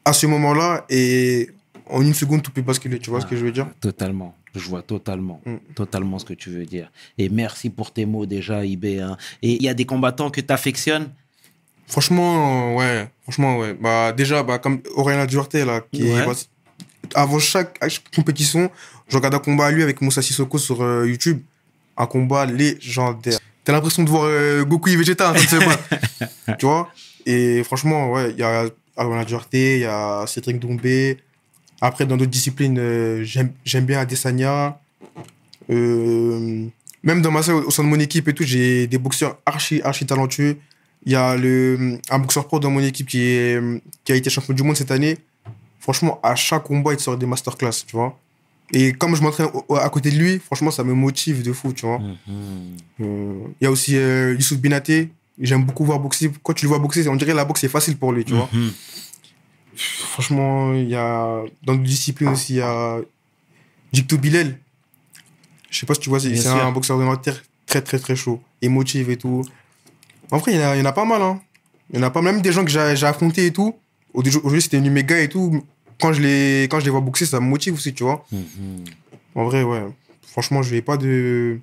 à 0.04 0.12
ce 0.12 0.26
moment-là 0.26 0.84
et 0.90 1.50
en 1.88 2.02
une 2.02 2.14
seconde, 2.14 2.42
tout 2.42 2.50
peut 2.50 2.62
basculer. 2.62 2.98
Tu 2.98 3.10
vois 3.10 3.20
ce 3.20 3.26
que 3.26 3.36
je 3.36 3.44
veux 3.44 3.52
dire? 3.52 3.68
Totalement. 3.80 4.34
Je 4.58 4.68
vois 4.68 4.82
totalement, 4.82 5.40
Mm. 5.44 5.56
totalement 5.74 6.18
ce 6.18 6.24
que 6.24 6.34
tu 6.34 6.50
veux 6.50 6.64
dire. 6.64 6.90
Et 7.18 7.28
merci 7.28 7.70
pour 7.70 7.92
tes 7.92 8.06
mots 8.06 8.26
déjà, 8.26 8.64
IB. 8.64 9.00
hein. 9.00 9.16
Et 9.42 9.52
il 9.52 9.62
y 9.62 9.68
a 9.68 9.74
des 9.74 9.84
combattants 9.86 10.30
que 10.30 10.40
tu 10.40 10.52
affectionnes 10.52 11.10
Franchement, 11.88 12.72
euh, 12.72 12.74
ouais. 12.78 13.08
Franchement, 13.22 13.58
ouais. 13.58 13.74
Bah, 13.74 14.12
déjà, 14.12 14.42
bah, 14.42 14.58
comme 14.58 14.80
Aurélien 14.96 15.24
Duarte, 15.26 15.54
là, 15.54 15.82
qui 15.92 16.08
est- 16.08 16.12
Ouais. 16.14 16.26
bah, 16.26 16.32
avant 17.14 17.38
chaque, 17.38 17.78
compétition, 18.14 18.70
je 19.08 19.16
regarde 19.16 19.34
un 19.34 19.38
combat 19.38 19.66
à 19.66 19.70
lui 19.70 19.82
avec 19.84 20.00
Moussa 20.00 20.20
Sissoko 20.22 20.58
sur 20.58 20.82
euh, 20.82 21.06
YouTube. 21.06 21.40
Un 21.96 22.06
combat 22.06 22.44
légendaire. 22.44 23.38
T'as 23.64 23.72
l'impression 23.72 24.02
de 24.02 24.10
voir 24.10 24.24
euh, 24.24 24.64
Goku 24.64 24.88
et 24.90 24.96
Vegeta 24.96 25.32
battre. 25.32 25.78
tu 26.58 26.66
vois? 26.66 26.90
Et 27.24 27.62
franchement, 27.64 28.10
ouais, 28.10 28.30
il 28.32 28.38
y 28.38 28.42
a 28.42 28.66
Aurélien 28.96 29.24
Duarte, 29.24 29.48
il 29.54 29.78
y 29.78 29.84
a 29.84 30.24
Cédric 30.26 30.58
Doumbé. 30.58 31.18
Après, 31.80 32.06
dans 32.06 32.16
d'autres 32.16 32.30
disciplines, 32.30 32.78
euh, 32.78 33.24
j'aime 33.24 33.84
bien 33.84 34.00
Adesanya. 34.00 34.78
Euh, 35.70 36.66
même 37.02 37.22
dans 37.22 37.30
ma 37.30 37.42
salle, 37.42 37.56
au 37.56 37.70
sein 37.70 37.84
de 37.84 37.88
mon 37.88 37.98
équipe 38.00 38.28
et 38.28 38.34
tout, 38.34 38.44
j'ai 38.44 38.86
des 38.86 38.98
boxeurs 38.98 39.38
archi, 39.44 39.80
archi 39.82 40.06
talentueux. 40.06 40.56
Il 41.04 41.12
y 41.12 41.16
a 41.16 41.36
le, 41.36 41.98
un 42.10 42.18
boxeur 42.18 42.46
pro 42.46 42.58
dans 42.58 42.70
mon 42.70 42.80
équipe 42.80 43.06
qui, 43.06 43.20
est, 43.22 43.60
qui 44.04 44.12
a 44.12 44.16
été 44.16 44.30
champion 44.30 44.54
du 44.54 44.62
monde 44.62 44.76
cette 44.76 44.90
année. 44.90 45.18
Franchement, 45.78 46.18
à 46.22 46.34
chaque 46.34 46.64
combat, 46.64 46.92
il 46.92 46.96
te 46.96 47.02
sort 47.02 47.16
des 47.16 47.26
masterclass, 47.26 47.84
tu 47.86 47.94
vois. 47.94 48.18
Et 48.72 48.92
comme 48.92 49.14
je 49.14 49.22
m'entraîne 49.22 49.46
à 49.80 49.88
côté 49.88 50.10
de 50.10 50.16
lui, 50.16 50.40
franchement, 50.40 50.72
ça 50.72 50.82
me 50.82 50.94
motive 50.94 51.42
de 51.42 51.52
fou, 51.52 51.72
tu 51.72 51.86
vois. 51.86 52.00
Euh, 53.00 53.34
Il 53.60 53.64
y 53.64 53.66
a 53.68 53.70
aussi 53.70 53.96
euh, 53.96 54.34
Youssouf 54.34 54.58
Binaté. 54.58 55.10
J'aime 55.40 55.64
beaucoup 55.64 55.84
voir 55.84 56.00
boxer. 56.00 56.30
Quand 56.42 56.54
tu 56.54 56.64
le 56.64 56.70
vois 56.70 56.80
boxer, 56.80 57.06
on 57.08 57.14
dirait 57.14 57.30
que 57.30 57.36
la 57.36 57.44
boxe, 57.44 57.60
c'est 57.60 57.68
facile 57.68 57.96
pour 57.96 58.10
lui, 58.12 58.24
tu 58.24 58.32
vois. 58.34 58.48
Franchement, 59.76 60.72
il 60.74 60.88
y 60.88 60.94
a 60.96 61.42
dans 61.64 61.74
d'autres 61.74 61.84
disciplines 61.84 62.30
aussi, 62.30 62.54
il 62.54 62.56
y 62.56 62.60
a 62.62 62.98
Jicto 63.92 64.16
Bilel. 64.18 64.58
Je 65.70 65.78
sais 65.78 65.86
pas 65.86 65.94
si 65.94 66.00
tu 66.00 66.08
vois, 66.08 66.20
c'est 66.20 66.46
un 66.48 66.72
boxeur 66.72 66.98
de 66.98 67.16
terre 67.16 67.42
très 67.66 67.82
très 67.82 67.98
très 67.98 68.16
chaud, 68.16 68.40
émotif 68.62 69.08
et 69.08 69.16
tout. 69.16 69.42
En 70.30 70.38
vrai, 70.38 70.52
il 70.54 70.60
y, 70.60 70.64
en 70.64 70.68
a- 70.70 70.76
il 70.76 70.78
y 70.78 70.82
en 70.82 70.86
a 70.86 70.92
pas 70.92 71.04
mal. 71.04 71.20
Hein. 71.22 71.40
Il 71.92 71.96
y 71.96 71.98
en 71.98 72.02
a 72.02 72.10
pas 72.10 72.22
même 72.22 72.40
des 72.40 72.52
gens 72.52 72.64
que 72.64 72.70
j'ai 72.70 73.04
affrontés 73.06 73.46
et 73.46 73.52
tout. 73.52 73.74
Aujourd'hui, 74.14 74.62
c'était 74.62 74.78
une 74.78 74.90
méga 74.90 75.20
et 75.20 75.28
tout. 75.28 75.62
Quand 76.00 76.12
je, 76.12 76.20
les, 76.22 76.64
quand 76.70 76.80
je 76.80 76.84
les 76.86 76.90
vois 76.90 77.00
boxer, 77.00 77.26
ça 77.26 77.40
me 77.40 77.46
motive 77.46 77.74
aussi, 77.74 77.92
tu 77.94 78.02
vois. 78.04 78.24
Mhm. 78.32 78.84
En 79.34 79.44
vrai, 79.44 79.62
ouais. 79.62 79.82
Franchement, 80.26 80.62
je 80.62 80.70
vais 80.70 80.82
pas 80.82 80.96
de. 80.96 81.60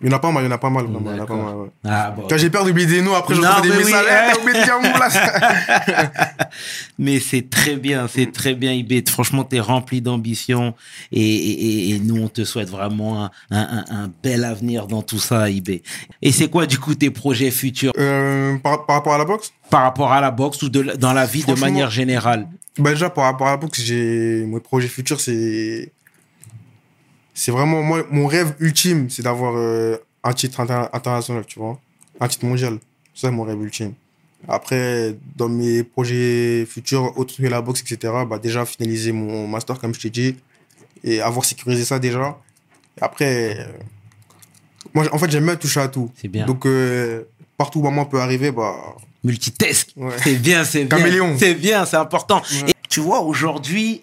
Il 0.00 0.08
y 0.08 0.12
en 0.12 0.16
a 0.16 0.20
pas 0.20 0.30
mal, 0.30 0.44
il 0.44 0.46
y 0.46 0.48
en 0.48 0.52
a 0.54 0.58
pas 0.58 0.70
mal. 0.70 0.84
vraiment, 0.84 1.00
il 1.10 1.16
y 1.16 1.20
en 1.20 1.24
a 1.24 1.26
pas 1.26 1.34
D'accord. 1.34 1.44
mal, 1.44 1.56
ouais. 1.56 1.68
Ah, 1.84 2.10
bon. 2.16 2.26
Quand 2.30 2.36
j'ai 2.38 2.50
peur 2.50 2.64
d'oublier 2.64 2.86
des 2.86 3.02
noms, 3.02 3.14
après, 3.14 3.34
je 3.34 3.40
reçois 3.40 3.60
des 3.62 3.70
oui, 3.70 3.78
messages. 3.78 4.04
t'as 4.06 4.38
oublié 4.40 4.58
de 4.60 4.64
dire 4.64 4.80
mon 4.80 4.96
là. 4.98 5.08
Mais 6.98 7.18
c'est 7.20 7.48
très 7.50 7.76
bien, 7.76 8.06
c'est 8.08 8.30
très 8.30 8.54
bien, 8.54 8.72
IB. 8.72 9.08
Franchement, 9.08 9.44
tu 9.44 9.56
es 9.56 9.60
rempli 9.60 10.00
d'ambition 10.00 10.74
et, 11.10 11.20
et- 11.20 11.90
et 11.90 11.98
nous, 11.98 12.16
on 12.22 12.28
te 12.28 12.44
souhaite 12.44 12.68
vraiment 12.70 13.24
un, 13.24 13.30
un- 13.50 13.84
un- 13.88 14.04
un 14.04 14.10
bel 14.22 14.44
avenir 14.44 14.86
dans 14.86 15.02
tout 15.02 15.18
ça, 15.18 15.50
IB. 15.50 15.82
Et 16.22 16.32
c'est 16.32 16.48
quoi, 16.48 16.66
du 16.66 16.78
coup, 16.78 16.94
tes 16.94 17.10
projets 17.10 17.50
futurs? 17.50 17.92
Euh, 17.98 18.56
par, 18.58 18.86
par 18.86 18.96
rapport 18.96 19.14
à 19.14 19.18
la 19.18 19.24
boxe? 19.24 19.52
Par 19.70 19.82
rapport 19.82 20.12
à 20.12 20.20
la 20.20 20.30
boxe 20.30 20.62
ou 20.62 20.68
de, 20.68 20.82
dans 20.96 21.12
la 21.12 21.26
vie 21.26 21.44
de 21.44 21.54
manière 21.54 21.90
générale? 21.90 22.46
Bah 22.78 22.90
déjà, 22.90 23.10
par 23.10 23.24
rapport 23.24 23.48
à 23.48 23.52
la 23.52 23.56
boxe, 23.56 23.80
j'ai... 23.82 24.44
Mon 24.46 24.60
projet 24.60 24.88
futur, 24.88 25.20
c'est... 25.20 25.92
C'est 27.34 27.50
vraiment... 27.52 27.82
Moi, 27.82 28.04
mon 28.10 28.26
rêve 28.26 28.54
ultime, 28.60 29.08
c'est 29.10 29.22
d'avoir 29.22 29.54
euh, 29.56 29.96
un 30.22 30.32
titre 30.32 30.60
inter- 30.60 30.88
international, 30.92 31.44
tu 31.46 31.58
vois. 31.58 31.80
Un 32.20 32.28
titre 32.28 32.44
mondial. 32.44 32.78
C'est 33.14 33.22
ça, 33.26 33.30
mon 33.30 33.42
rêve 33.44 33.60
ultime. 33.62 33.94
Après, 34.48 35.16
dans 35.36 35.48
mes 35.48 35.82
projets 35.84 36.66
futurs, 36.66 37.16
autres 37.16 37.36
que 37.36 37.42
la 37.46 37.62
boxe, 37.62 37.80
etc., 37.82 38.12
bah 38.28 38.38
déjà, 38.38 38.64
finaliser 38.64 39.12
mon 39.12 39.46
master, 39.46 39.78
comme 39.78 39.94
je 39.94 40.00
t'ai 40.00 40.10
dit, 40.10 40.36
et 41.04 41.20
avoir 41.20 41.44
sécurisé 41.44 41.84
ça 41.84 41.98
déjà. 41.98 42.36
Et 43.00 43.02
après... 43.04 43.56
euh, 43.60 43.64
Moi, 44.94 45.06
en 45.12 45.18
fait, 45.18 45.30
j'aime 45.30 45.44
bien 45.46 45.56
toucher 45.56 45.80
à 45.80 45.88
tout. 45.88 46.10
C'est 46.20 46.28
bien. 46.28 46.44
Donc, 46.44 46.66
euh, 46.66 47.22
partout 47.56 47.80
où 47.80 47.82
maman 47.84 48.04
peut 48.04 48.20
arriver, 48.20 48.50
bah... 48.50 48.74
Multitask. 49.24 49.90
Ouais. 49.96 50.10
C'est 50.22 50.34
bien, 50.34 50.64
c'est 50.64 50.84
bien. 50.84 50.98
Caméléon. 50.98 51.36
C'est 51.38 51.54
bien, 51.54 51.86
c'est 51.86 51.96
important. 51.96 52.42
Ouais. 52.64 52.70
Et 52.70 52.74
tu 52.88 52.98
vois, 53.00 53.20
aujourd'hui, 53.22 54.02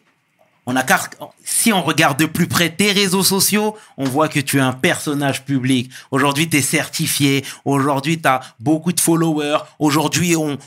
on 0.69 0.75
a 0.75 0.83
car... 0.83 1.09
si 1.43 1.73
on 1.73 1.81
regarde 1.81 2.19
de 2.19 2.27
plus 2.27 2.47
près 2.47 2.69
tes 2.69 2.91
réseaux 2.91 3.23
sociaux, 3.23 3.75
on 3.97 4.03
voit 4.03 4.27
que 4.29 4.39
tu 4.39 4.57
es 4.57 4.61
un 4.61 4.71
personnage 4.71 5.43
public. 5.43 5.91
Aujourd'hui, 6.11 6.47
tu 6.47 6.57
es 6.57 6.61
certifié. 6.61 7.43
Aujourd'hui, 7.65 8.21
tu 8.21 8.27
as 8.27 8.41
beaucoup 8.59 8.93
de 8.93 8.99
followers. 8.99 9.57
Aujourd'hui, 9.79 10.35
on, 10.35 10.57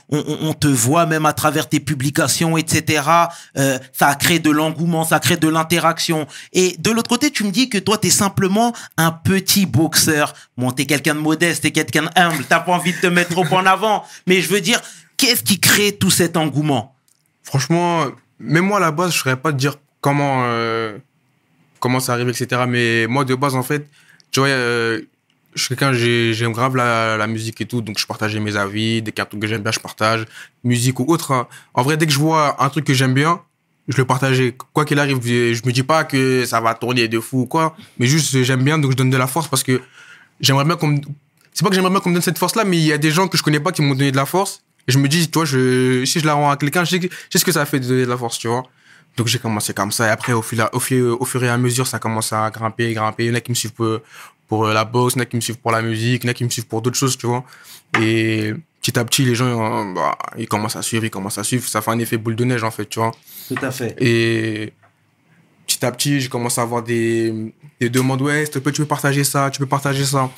te 0.55 0.67
voit 0.67 1.07
même 1.07 1.25
à 1.25 1.33
travers 1.33 1.69
tes 1.69 1.79
publications, 1.79 2.57
etc. 2.59 3.05
Euh, 3.57 3.79
ça 3.93 4.15
crée 4.17 4.41
de 4.41 4.51
l'engouement, 4.51 5.05
ça 5.05 5.21
crée 5.21 5.37
de 5.37 5.49
l'interaction. 5.49 6.27
Et 6.53 6.75
de 6.79 6.91
l'autre 6.91 7.09
côté, 7.09 7.31
tu 7.31 7.45
me 7.45 7.53
dis 7.53 7.69
que 7.69 7.79
toi, 7.79 7.97
tu 7.97 8.09
es 8.09 8.11
simplement 8.11 8.73
un 8.97 9.13
petit 9.13 9.67
boxeur. 9.67 10.35
Bon, 10.57 10.73
tu 10.73 10.83
es 10.83 10.87
quelqu'un 10.87 11.15
de 11.15 11.21
modeste, 11.21 11.63
tu 11.63 11.69
es 11.69 11.71
quelqu'un 11.71 12.11
d'humble. 12.17 12.43
Tu 12.43 12.49
pas 12.49 12.65
envie 12.67 12.93
de 12.93 12.99
te 12.99 13.07
mettre 13.07 13.31
trop 13.31 13.47
en 13.55 13.67
avant. 13.67 14.05
Mais 14.27 14.41
je 14.41 14.49
veux 14.49 14.61
dire, 14.61 14.81
qu'est-ce 15.17 15.45
qui 15.45 15.61
crée 15.61 15.93
tout 15.93 16.11
cet 16.11 16.37
engouement? 16.37 16.97
Franchement, 17.45 18.07
même 18.41 18.67
moi 18.67 18.79
à 18.79 18.81
la 18.81 18.91
base, 18.91 19.13
je 19.13 19.19
saurais 19.19 19.37
pas 19.37 19.53
te 19.53 19.59
dire 19.59 19.77
comment 20.03 20.43
euh, 20.45 20.99
comment 21.81 22.01
ça 22.01 22.13
arrive, 22.15 22.29
etc. 22.29 22.65
Mais 22.69 23.07
moi 23.09 23.25
de 23.25 23.35
base, 23.35 23.55
en 23.57 23.63
fait, 23.63 23.89
tu 24.31 24.41
vois, 24.41 24.51
euh, 24.51 25.01
je 25.55 25.61
suis 25.63 25.69
quelqu'un, 25.71 25.93
j'ai- 25.95 26.35
j'aime 26.35 26.53
grave 26.53 26.77
la, 26.77 27.27
musique 27.27 27.61
et 27.63 27.67
tout, 27.67 27.81
donc 27.83 27.99
je 27.99 28.07
partageais 28.07 28.41
mes 28.41 28.57
avis, 28.57 29.03
un 29.07 29.25
truc 29.25 29.41
que 29.41 29.47
j'aime 29.49 29.63
bien, 29.63 29.73
je 29.73 29.81
partage, 29.81 30.27
musique 30.65 31.01
ou 31.01 31.05
autre. 31.09 31.33
hein. 31.33 31.49
En 31.75 31.83
vrai, 31.83 31.97
dès 31.97 32.07
que 32.07 32.13
je 32.13 32.19
vois 32.19 32.63
un 32.63 32.69
truc 32.71 32.85
que 32.87 32.95
j'aime 32.95 33.15
bien, 33.15 33.41
je 33.89 33.97
le 33.97 34.05
partageais. 34.05 34.57
Quoi 34.75 34.85
qu'il 34.85 34.99
arrive, 34.99 35.19
je 35.25 35.61
me 35.67 35.73
dis 35.73 35.83
pas 35.83 36.05
que 36.05 36.45
ça 36.47 36.61
va 36.61 36.75
tourner 36.75 37.09
de 37.09 37.21
fou 37.21 37.43
ou 37.43 37.47
quoi, 37.47 37.77
mais 37.99 38.07
juste 38.07 38.43
j'aime 38.45 38.63
bien, 38.65 38.79
donc 38.79 38.93
je 38.93 38.97
donne 38.97 39.11
de 39.11 39.17
la 39.17 39.27
force 39.27 39.49
parce 39.49 39.63
que 39.63 39.81
j'aimerais 40.41 40.65
bien 40.65 40.77
qu'on 40.77 40.89
me... 40.89 41.01
C'est 41.53 41.65
pas 41.65 41.69
que 41.71 41.75
j'aimerais 41.75 41.91
bien 41.91 42.01
qu'on 42.01 42.09
me 42.11 42.15
donne 42.15 42.23
cette 42.23 42.39
force-là, 42.39 42.65
mais 42.65 42.79
il 42.79 42.85
y 42.85 42.93
a 42.93 42.99
des 42.99 43.11
gens 43.11 43.29
que 43.29 43.37
je 43.37 43.43
connais 43.43 43.61
pas 43.61 43.73
qui 43.73 43.83
m'ont 43.83 43.95
donné 43.95 44.11
de 44.11 44.17
la 44.17 44.25
force 44.27 44.63
Et 44.89 44.93
je 44.93 44.99
me 44.99 45.07
dis, 45.09 45.29
tu 45.31 45.39
vois, 45.39 45.45
je, 45.45 46.05
si 46.07 46.21
je 46.21 46.27
la 46.27 46.35
rends 46.35 46.51
à 46.51 46.57
quelqu'un, 46.57 46.85
je 46.85 46.97
je 46.97 47.09
sais 47.31 47.39
ce 47.39 47.45
que 47.45 47.53
ça 47.53 47.67
fait 47.67 47.81
de 47.81 47.87
donner 47.89 48.05
de 48.05 48.11
la 48.11 48.17
force, 48.17 48.39
tu 48.39 48.49
vois. 48.49 48.65
Donc 49.17 49.27
j'ai 49.27 49.39
commencé 49.39 49.75
comme 49.75 49.93
ça. 49.93 50.07
Et 50.07 50.11
après, 50.11 50.33
au 50.33 50.43
fur, 50.43 50.69
au, 50.73 50.81
fur, 50.81 51.21
au 51.21 51.25
fur 51.25 51.43
et 51.45 51.49
à 51.49 51.59
mesure, 51.59 51.87
ça 51.87 51.99
commence 51.99 52.33
à 52.33 52.51
grimper, 52.51 52.93
grimper. 52.95 53.25
Il 53.25 53.29
y 53.29 53.31
en 53.31 53.35
a 53.35 53.41
qui 53.41 53.51
me 53.51 53.55
suivent 53.55 53.73
pour, 53.73 53.99
pour 54.49 54.67
euh, 54.67 54.75
la 54.75 54.85
boxe, 54.85 55.15
il 55.15 55.19
y 55.19 55.21
en 55.21 55.23
a 55.23 55.27
qui 55.27 55.37
me 55.37 55.41
suivent 55.41 55.59
pour 55.59 55.73
la 55.73 55.83
musique, 55.83 56.25
il 56.25 56.27
y 56.27 56.31
en 56.31 56.31
a 56.31 56.35
qui 56.35 56.45
me 56.45 56.49
suivent 56.51 56.67
pour 56.67 56.83
d'autres 56.83 56.97
choses, 56.97 57.19
tu 57.19 57.27
vois. 57.27 57.45
Et 58.01 58.55
petit 58.81 58.99
à 58.99 59.05
petit, 59.05 59.25
les 59.25 59.35
gens, 59.35 59.47
euh, 59.47 59.95
bah, 59.95 60.17
ils 60.39 60.49
commencent 60.49 60.77
à 60.77 60.83
suivre, 60.83 61.05
ils 61.05 61.11
commencent 61.11 61.39
à 61.39 61.45
suivre. 61.45 61.67
Ça 61.69 61.83
fait 61.83 61.91
un 61.91 61.99
effet 61.99 62.17
boule 62.17 62.37
de 62.37 62.45
neige, 62.45 62.65
en 62.65 62.71
fait, 62.71 62.87
tu 62.87 62.99
vois. 62.99 63.13
Tout 63.49 63.57
à 63.61 63.71
fait. 63.71 63.95
Et 63.99 64.73
petit 65.67 65.85
à 65.85 65.93
petit, 65.93 66.21
j'ai 66.21 66.29
commencé 66.29 66.61
à 66.61 66.65
avoir 66.65 66.83
des, 66.83 67.55
des 67.81 67.91
demandes. 67.91 68.23
Ouais, 68.23 68.47
s'il 68.47 68.55
te 68.55 68.59
plaît, 68.61 68.73
tu 68.73 68.81
peux 68.81 68.89
partager 68.89 69.25
ça, 69.25 69.51
tu 69.51 69.59
peux 69.59 69.67
partager 69.67 70.07
ça. 70.07 70.31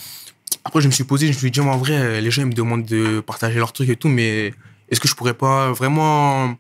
Après, 0.64 0.80
je 0.80 0.88
me 0.88 0.92
suis 0.92 1.04
posé, 1.04 1.26
je 1.26 1.32
me 1.32 1.38
suis 1.38 1.50
dit, 1.50 1.60
en 1.60 1.76
vrai, 1.76 2.20
les 2.20 2.30
gens, 2.30 2.42
ils 2.42 2.48
me 2.48 2.52
demandent 2.52 2.86
de 2.86 3.20
partager 3.20 3.58
leur 3.58 3.72
truc 3.72 3.88
et 3.88 3.96
tout, 3.96 4.08
mais 4.08 4.52
est-ce 4.90 5.00
que 5.00 5.08
je 5.08 5.14
pourrais 5.14 5.34
pas 5.34 5.72
vraiment 5.72 6.56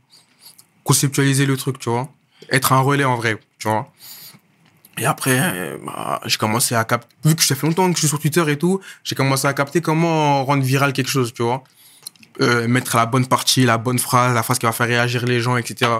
conceptualiser 0.84 1.46
le 1.46 1.56
truc, 1.56 1.78
tu 1.78 1.90
vois 1.90 2.08
Être 2.50 2.72
un 2.72 2.80
relais, 2.80 3.04
en 3.04 3.16
vrai, 3.16 3.38
tu 3.58 3.68
vois 3.68 3.90
et 4.98 5.06
après, 5.06 5.38
euh, 5.40 5.76
bah, 5.84 6.20
j'ai 6.24 6.36
commencé 6.36 6.74
à 6.74 6.84
capter, 6.84 7.08
vu 7.24 7.34
que 7.34 7.42
ça 7.42 7.54
fait 7.54 7.66
longtemps 7.66 7.88
que 7.88 7.94
je 7.94 8.00
suis 8.00 8.08
sur 8.08 8.18
Twitter 8.20 8.44
et 8.48 8.56
tout, 8.56 8.80
j'ai 9.02 9.14
commencé 9.14 9.46
à 9.46 9.52
capter 9.52 9.80
comment 9.80 10.44
rendre 10.44 10.62
viral 10.62 10.92
quelque 10.92 11.10
chose, 11.10 11.32
tu 11.34 11.42
vois. 11.42 11.64
Euh, 12.40 12.66
mettre 12.66 12.96
la 12.96 13.06
bonne 13.06 13.26
partie, 13.26 13.64
la 13.64 13.78
bonne 13.78 13.98
phrase, 13.98 14.34
la 14.34 14.42
phrase 14.42 14.58
qui 14.58 14.66
va 14.66 14.72
faire 14.72 14.86
réagir 14.88 15.24
les 15.24 15.40
gens, 15.40 15.56
etc. 15.56 15.90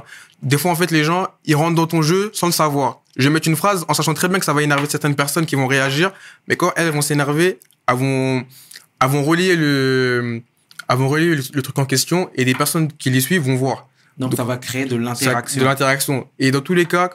Des 0.43 0.59
fois, 0.59 0.71
en 0.71 0.75
fait, 0.75 0.91
les 0.91 1.05
gens, 1.05 1.29
ils 1.45 1.55
rentrent 1.55 1.77
dans 1.77 1.87
ton 1.87 2.03
jeu 2.03 2.31
sans 2.35 2.47
le 2.47 2.53
savoir. 2.53 3.01
Je 3.17 3.29
vais 3.29 3.35
mettre 3.35 3.49
une 3.49 3.57
phrase 3.57 3.85
en 3.89 3.95
sachant 3.95 4.15
très 4.15 4.29
bien 4.29 4.39
que 4.39 4.45
ça 4.45 4.53
va 4.53 4.63
énerver 4.63 4.89
certaines 4.89 5.15
personnes 5.15 5.47
qui 5.47 5.55
vont 5.55 5.69
réagir, 5.69 6.13
mais 6.49 6.57
quand 6.57 6.73
elles 6.77 6.91
vont 6.91 7.03
s'énerver, 7.03 7.61
elles 7.89 7.97
vont, 7.97 8.45
elles 9.01 9.09
vont 9.09 9.23
relier 9.23 9.55
le, 9.55 10.43
elles 10.89 10.97
vont 10.97 11.09
relier 11.09 11.37
le, 11.37 11.43
le 11.53 11.63
truc 11.63 11.79
en 11.79 11.85
question 11.85 12.31
et 12.35 12.45
des 12.45 12.55
personnes 12.55 12.93
qui 12.93 13.11
les 13.11 13.21
suivent 13.21 13.43
vont 13.43 13.57
voir. 13.57 13.87
Donc, 14.19 14.35
ça 14.35 14.45
va 14.45 14.57
créer 14.59 14.85
de 14.87 14.97
l'interaction. 14.97 15.61
De 15.61 15.67
l'interaction. 15.67 16.29
Et 16.39 16.51
dans 16.51 16.61
tous 16.61 16.75
les 16.75 16.87
cas, 16.87 17.11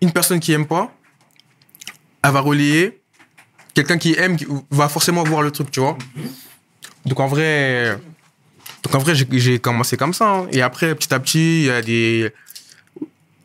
une 0.00 0.10
personne 0.12 0.40
qui 0.40 0.52
aime 0.52 0.66
pas, 0.66 0.92
elle 2.24 2.32
va 2.32 2.40
relayer. 2.40 3.00
Quelqu'un 3.74 3.98
qui 3.98 4.14
aime 4.14 4.36
va 4.70 4.88
forcément 4.88 5.22
voir 5.24 5.42
le 5.42 5.50
truc, 5.50 5.70
tu 5.70 5.80
vois. 5.80 5.96
Donc 7.06 7.20
en 7.20 7.28
vrai, 7.28 7.98
donc 8.82 8.94
en 8.94 8.98
vrai, 8.98 9.14
j'ai- 9.14 9.26
j'ai 9.32 9.58
commencé 9.58 9.96
comme 9.96 10.12
ça. 10.12 10.28
hein. 10.30 10.46
Et 10.52 10.60
après, 10.60 10.94
petit 10.94 11.12
à 11.14 11.20
petit, 11.20 11.60
il 11.62 11.66
y 11.66 11.70
a 11.70 11.80
des. 11.82 12.32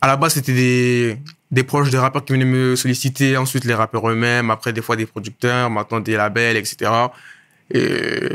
À 0.00 0.06
la 0.08 0.16
base, 0.16 0.34
c'était 0.34 0.52
des 0.54 1.18
des 1.52 1.62
proches 1.62 1.90
des 1.90 1.98
rappeurs 1.98 2.24
qui 2.24 2.32
venaient 2.32 2.44
me 2.44 2.74
solliciter. 2.76 3.36
Ensuite, 3.36 3.64
les 3.64 3.74
rappeurs 3.74 4.08
eux-mêmes. 4.10 4.50
Après, 4.50 4.72
des 4.72 4.82
fois, 4.82 4.96
des 4.96 5.06
producteurs. 5.06 5.70
Maintenant, 5.70 6.00
des 6.00 6.16
labels, 6.16 6.56
etc. 6.56 6.90
Et 7.72 8.30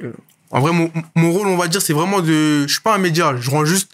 en 0.50 0.60
vrai, 0.62 0.72
mon, 0.72 0.90
mon 1.16 1.32
rôle, 1.32 1.48
on 1.48 1.58
va 1.58 1.68
dire, 1.68 1.82
c'est 1.82 1.94
vraiment 1.94 2.22
de. 2.22 2.64
Je 2.68 2.72
suis 2.72 2.82
pas 2.82 2.96
un 2.96 3.00
média. 3.00 3.36
Je 3.38 3.50
rends 3.50 3.66
juste 3.66 3.94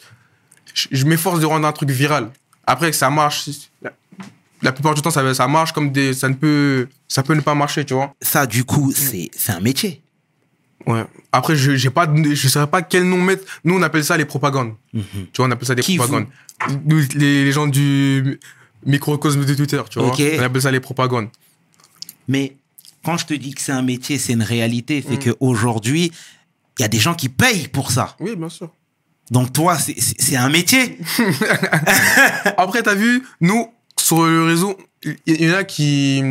je, 0.77 0.87
je 0.91 1.05
m'efforce 1.05 1.39
de 1.39 1.45
rendre 1.45 1.67
un 1.67 1.71
truc 1.71 1.89
viral. 1.89 2.29
Après 2.65 2.91
que 2.91 2.97
ça 2.97 3.09
marche, 3.09 3.49
la, 4.61 4.71
plupart 4.71 4.93
du 4.93 5.01
temps 5.01 5.11
ça, 5.11 5.33
ça 5.33 5.47
marche 5.47 5.71
comme 5.71 5.91
des, 5.91 6.13
ça 6.13 6.29
ne 6.29 6.35
peut, 6.35 6.87
ça 7.07 7.23
peut 7.23 7.33
ne 7.33 7.41
pas 7.41 7.55
marcher, 7.55 7.85
tu 7.85 7.93
vois. 7.93 8.13
Ça, 8.21 8.45
du 8.45 8.63
coup, 8.63 8.91
c'est 8.93 9.29
c'est 9.35 9.53
un 9.53 9.59
métier. 9.59 10.01
Ouais. 10.85 11.05
Après 11.31 11.55
je 11.55 11.75
j'ai 11.75 11.89
pas, 11.89 12.07
je 12.13 12.47
saurais 12.47 12.67
pas 12.67 12.81
quel 12.81 13.03
nom 13.03 13.17
mettre. 13.17 13.43
Nous 13.63 13.75
on 13.75 13.81
appelle 13.81 14.05
ça 14.05 14.15
les 14.15 14.25
propagandes. 14.25 14.73
Tu 14.93 15.01
vois, 15.37 15.47
on 15.47 15.51
appelle 15.51 15.67
ça 15.67 15.75
des 15.75 15.81
Qui, 15.81 15.97
propagandes. 15.97 16.27
Nous, 16.85 17.01
les, 17.15 17.45
les 17.45 17.51
gens 17.51 17.67
du 17.67 18.39
microcosme 18.85 19.45
de 19.45 19.53
Twitter, 19.53 19.81
tu 19.89 19.99
vois. 19.99 20.11
On 20.11 20.43
appelle 20.43 20.61
ça 20.61 20.71
les 20.71 20.79
propagandes. 20.79 21.29
Mais 22.27 22.55
quand 23.03 23.17
je 23.17 23.25
te 23.25 23.33
dis 23.33 23.53
que 23.53 23.61
c'est 23.61 23.71
un 23.71 23.81
métier, 23.81 24.17
c'est 24.17 24.33
une 24.33 24.43
réalité. 24.43 24.99
Mm. 24.99 25.03
C'est 25.09 25.31
qu'aujourd'hui, 25.31 26.11
il 26.77 26.81
y 26.81 26.85
a 26.85 26.89
des 26.89 26.99
gens 26.99 27.15
qui 27.15 27.29
payent 27.29 27.67
pour 27.67 27.91
ça. 27.91 28.15
Oui, 28.19 28.35
bien 28.35 28.49
sûr. 28.49 28.69
Donc, 29.31 29.51
toi, 29.53 29.77
c'est- 29.77 30.35
un 30.35 30.49
métier. 30.49 30.97
Après, 32.57 32.81
t'as 32.83 32.95
vu, 32.95 33.23
nous, 33.41 33.67
sur 33.97 34.25
le 34.25 34.43
réseau, 34.45 34.77
il 35.25 35.41
y, 35.41 35.51
en 35.51 35.55
a 35.55 35.63
qui. 35.63 36.23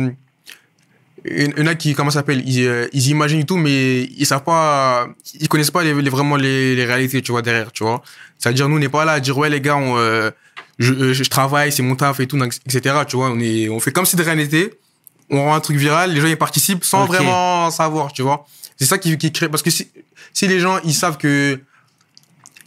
Il 1.25 1.53
y 1.57 1.61
en 1.61 1.67
a 1.67 1.75
qui, 1.75 1.93
comment 1.93 2.09
ça 2.09 2.19
s'appelle 2.19 2.41
ils, 2.47 2.65
euh, 2.65 2.87
ils 2.93 3.07
imaginent 3.09 3.43
tout, 3.45 3.57
mais 3.57 4.03
ils 4.03 4.25
savent 4.25 4.43
pas. 4.43 5.07
Ils 5.39 5.47
connaissent 5.49 5.71
pas 5.71 5.83
les, 5.83 5.93
les- 5.93 6.09
vraiment 6.09 6.35
les, 6.37 6.75
les 6.75 6.85
réalités, 6.85 7.21
tu 7.21 7.31
vois, 7.31 7.41
derrière, 7.41 7.71
tu 7.71 7.83
vois. 7.83 8.01
C'est-à-dire, 8.39 8.69
nous, 8.69 8.75
on 8.77 8.79
n'est 8.79 8.89
pas 8.89 9.03
là 9.05 9.13
à 9.13 9.19
dire, 9.19 9.37
ouais, 9.37 9.49
les 9.49 9.59
gars, 9.61 9.75
on, 9.77 9.97
euh, 9.97 10.31
je, 10.79 10.93
euh, 10.93 11.13
je, 11.13 11.23
je 11.23 11.29
travaille, 11.29 11.71
c'est 11.71 11.83
mon 11.83 11.95
taf 11.95 12.19
et 12.19 12.27
tout, 12.27 12.41
etc. 12.43 12.95
Tu 13.07 13.15
vois, 13.17 13.29
on, 13.31 13.39
est, 13.39 13.67
on 13.69 13.79
fait 13.79 13.91
comme 13.91 14.05
si 14.05 14.15
de 14.15 14.23
rien 14.23 14.35
n'était. 14.35 14.73
On 15.29 15.43
rend 15.43 15.55
un 15.55 15.59
truc 15.59 15.75
viral, 15.77 16.13
les 16.13 16.21
gens, 16.21 16.27
ils 16.27 16.37
participent 16.37 16.85
sans 16.85 17.05
vraiment 17.05 17.69
savoir, 17.71 18.13
tu 18.13 18.21
vois. 18.21 18.45
C'est 18.79 18.85
ça 18.85 18.97
qui, 18.97 19.17
qui 19.17 19.31
crée. 19.33 19.49
Parce 19.49 19.61
que 19.63 19.69
si, 19.71 19.89
si 20.33 20.47
les 20.47 20.59
gens, 20.59 20.79
ils 20.85 20.93
savent 20.93 21.17
que 21.17 21.59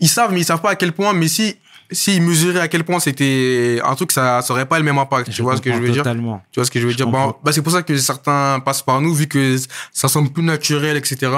ils 0.00 0.08
savent, 0.08 0.32
mais 0.32 0.40
ils 0.40 0.44
savent 0.44 0.60
pas 0.60 0.70
à 0.70 0.76
quel 0.76 0.92
point. 0.92 1.12
Mais 1.12 1.28
si, 1.28 1.56
s'ils 1.90 2.22
mesuraient 2.22 2.60
à 2.60 2.68
quel 2.68 2.84
point 2.84 3.00
c'était 3.00 3.80
un 3.84 3.94
truc, 3.94 4.12
ça, 4.12 4.42
ça 4.42 4.52
aurait 4.52 4.66
pas 4.66 4.78
le 4.78 4.84
même 4.84 4.98
impact. 4.98 5.30
tu 5.30 5.42
vois 5.42 5.56
ce 5.56 5.62
que 5.62 5.72
je 5.72 5.78
veux 5.78 5.90
dire? 5.90 6.02
Totalement. 6.02 6.42
Tu 6.52 6.60
vois 6.60 6.64
ce 6.64 6.70
que 6.70 6.80
je 6.80 6.86
veux 6.86 6.92
Je 6.92 6.96
dire? 6.96 7.08
Bah, 7.08 7.52
C'est 7.52 7.62
pour 7.62 7.72
ça 7.72 7.82
que 7.82 7.96
certains 7.96 8.60
passent 8.60 8.82
par 8.82 9.00
nous, 9.00 9.14
vu 9.14 9.26
que 9.26 9.56
ça 9.92 10.08
semble 10.08 10.30
plus 10.30 10.42
naturel, 10.42 10.96
etc. 10.96 11.30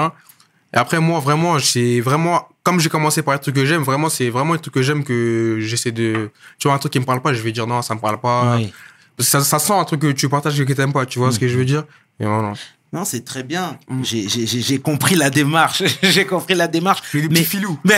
Et 0.73 0.77
après, 0.77 0.99
moi, 0.99 1.19
vraiment, 1.19 1.59
c'est 1.59 1.99
vraiment, 1.99 2.47
comme 2.63 2.79
j'ai 2.79 2.89
commencé 2.89 3.21
par 3.21 3.35
les 3.35 3.39
trucs 3.39 3.55
que 3.55 3.65
j'aime, 3.65 3.83
vraiment, 3.83 4.09
c'est 4.09 4.29
vraiment 4.29 4.53
un 4.55 4.57
truc 4.57 4.73
que 4.73 4.81
j'aime 4.81 5.03
que 5.03 5.57
j'essaie 5.59 5.91
de. 5.91 6.31
Tu 6.57 6.67
vois, 6.67 6.75
un 6.75 6.79
truc 6.79 6.91
qui 6.93 6.99
me 6.99 7.05
parle 7.05 7.21
pas, 7.21 7.33
je 7.33 7.41
vais 7.41 7.51
dire 7.51 7.67
non, 7.67 7.81
ça 7.81 7.93
me 7.93 7.99
parle 7.99 8.19
pas. 8.19 8.55
Oui. 8.57 8.73
Ça, 9.19 9.41
ça 9.41 9.59
sent 9.59 9.73
un 9.73 9.83
truc 9.83 10.01
que 10.01 10.11
tu 10.11 10.27
partages 10.29 10.59
et 10.59 10.65
que 10.65 10.73
t'aimes 10.73 10.91
pas, 10.93 11.05
tu 11.05 11.19
vois 11.19 11.31
ce 11.31 11.37
que 11.37 11.47
je 11.47 11.55
veux 11.57 11.65
dire? 11.65 11.83
Et 12.19 12.25
voilà. 12.25 12.53
Non, 12.93 13.05
c'est 13.05 13.25
très 13.25 13.43
bien. 13.43 13.77
Mm. 13.89 14.03
J'ai- 14.03 14.29
J'ai 14.29 14.45
j'ai- 14.47 14.61
j'ai 14.61 14.79
compris 14.79 15.15
la 15.15 15.29
démarche. 15.29 15.81
J'ai 16.03 16.25
compris 16.25 16.53
la 16.53 16.67
démarche. 16.67 17.01
Mais 17.13 17.21
des 17.21 17.29
Mais, 17.39 17.43
filous. 17.43 17.79
mais 17.85 17.97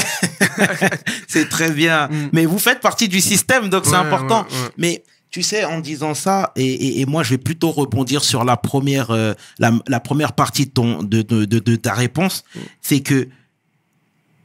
c'est 1.28 1.50
très 1.50 1.72
bien. 1.72 2.08
Mm. 2.08 2.30
Mais 2.34 2.46
vous 2.46 2.60
faites 2.60 2.80
partie 2.80 3.08
du 3.10 3.22
système, 3.22 3.70
donc 3.70 3.86
c'est 3.86 3.94
important. 3.96 4.44
ouais, 4.50 4.58
ouais. 4.64 4.70
Mais 4.78 5.04
tu 5.32 5.44
sais, 5.44 5.66
en 5.66 5.82
disant 5.82 6.14
ça, 6.14 6.54
et, 6.56 6.64
et- 6.66 7.02
et 7.02 7.06
moi, 7.06 7.24
je 7.24 7.32
vais 7.32 7.38
plutôt 7.38 7.72
rebondir 7.72 8.24
sur 8.24 8.46
la 8.46 8.56
première, 8.56 9.12
euh, 9.12 9.34
la, 9.60 9.72
la 9.88 10.00
première 10.00 10.32
partie 10.34 10.66
de, 10.66 10.72
ton, 10.72 11.04
de, 11.04 11.22
de, 11.22 11.44
de, 11.46 11.60
de 11.60 11.76
ta 11.76 11.94
réponse, 11.94 12.44
Mm. 12.56 12.60
c'est 12.82 13.00
que 13.02 13.28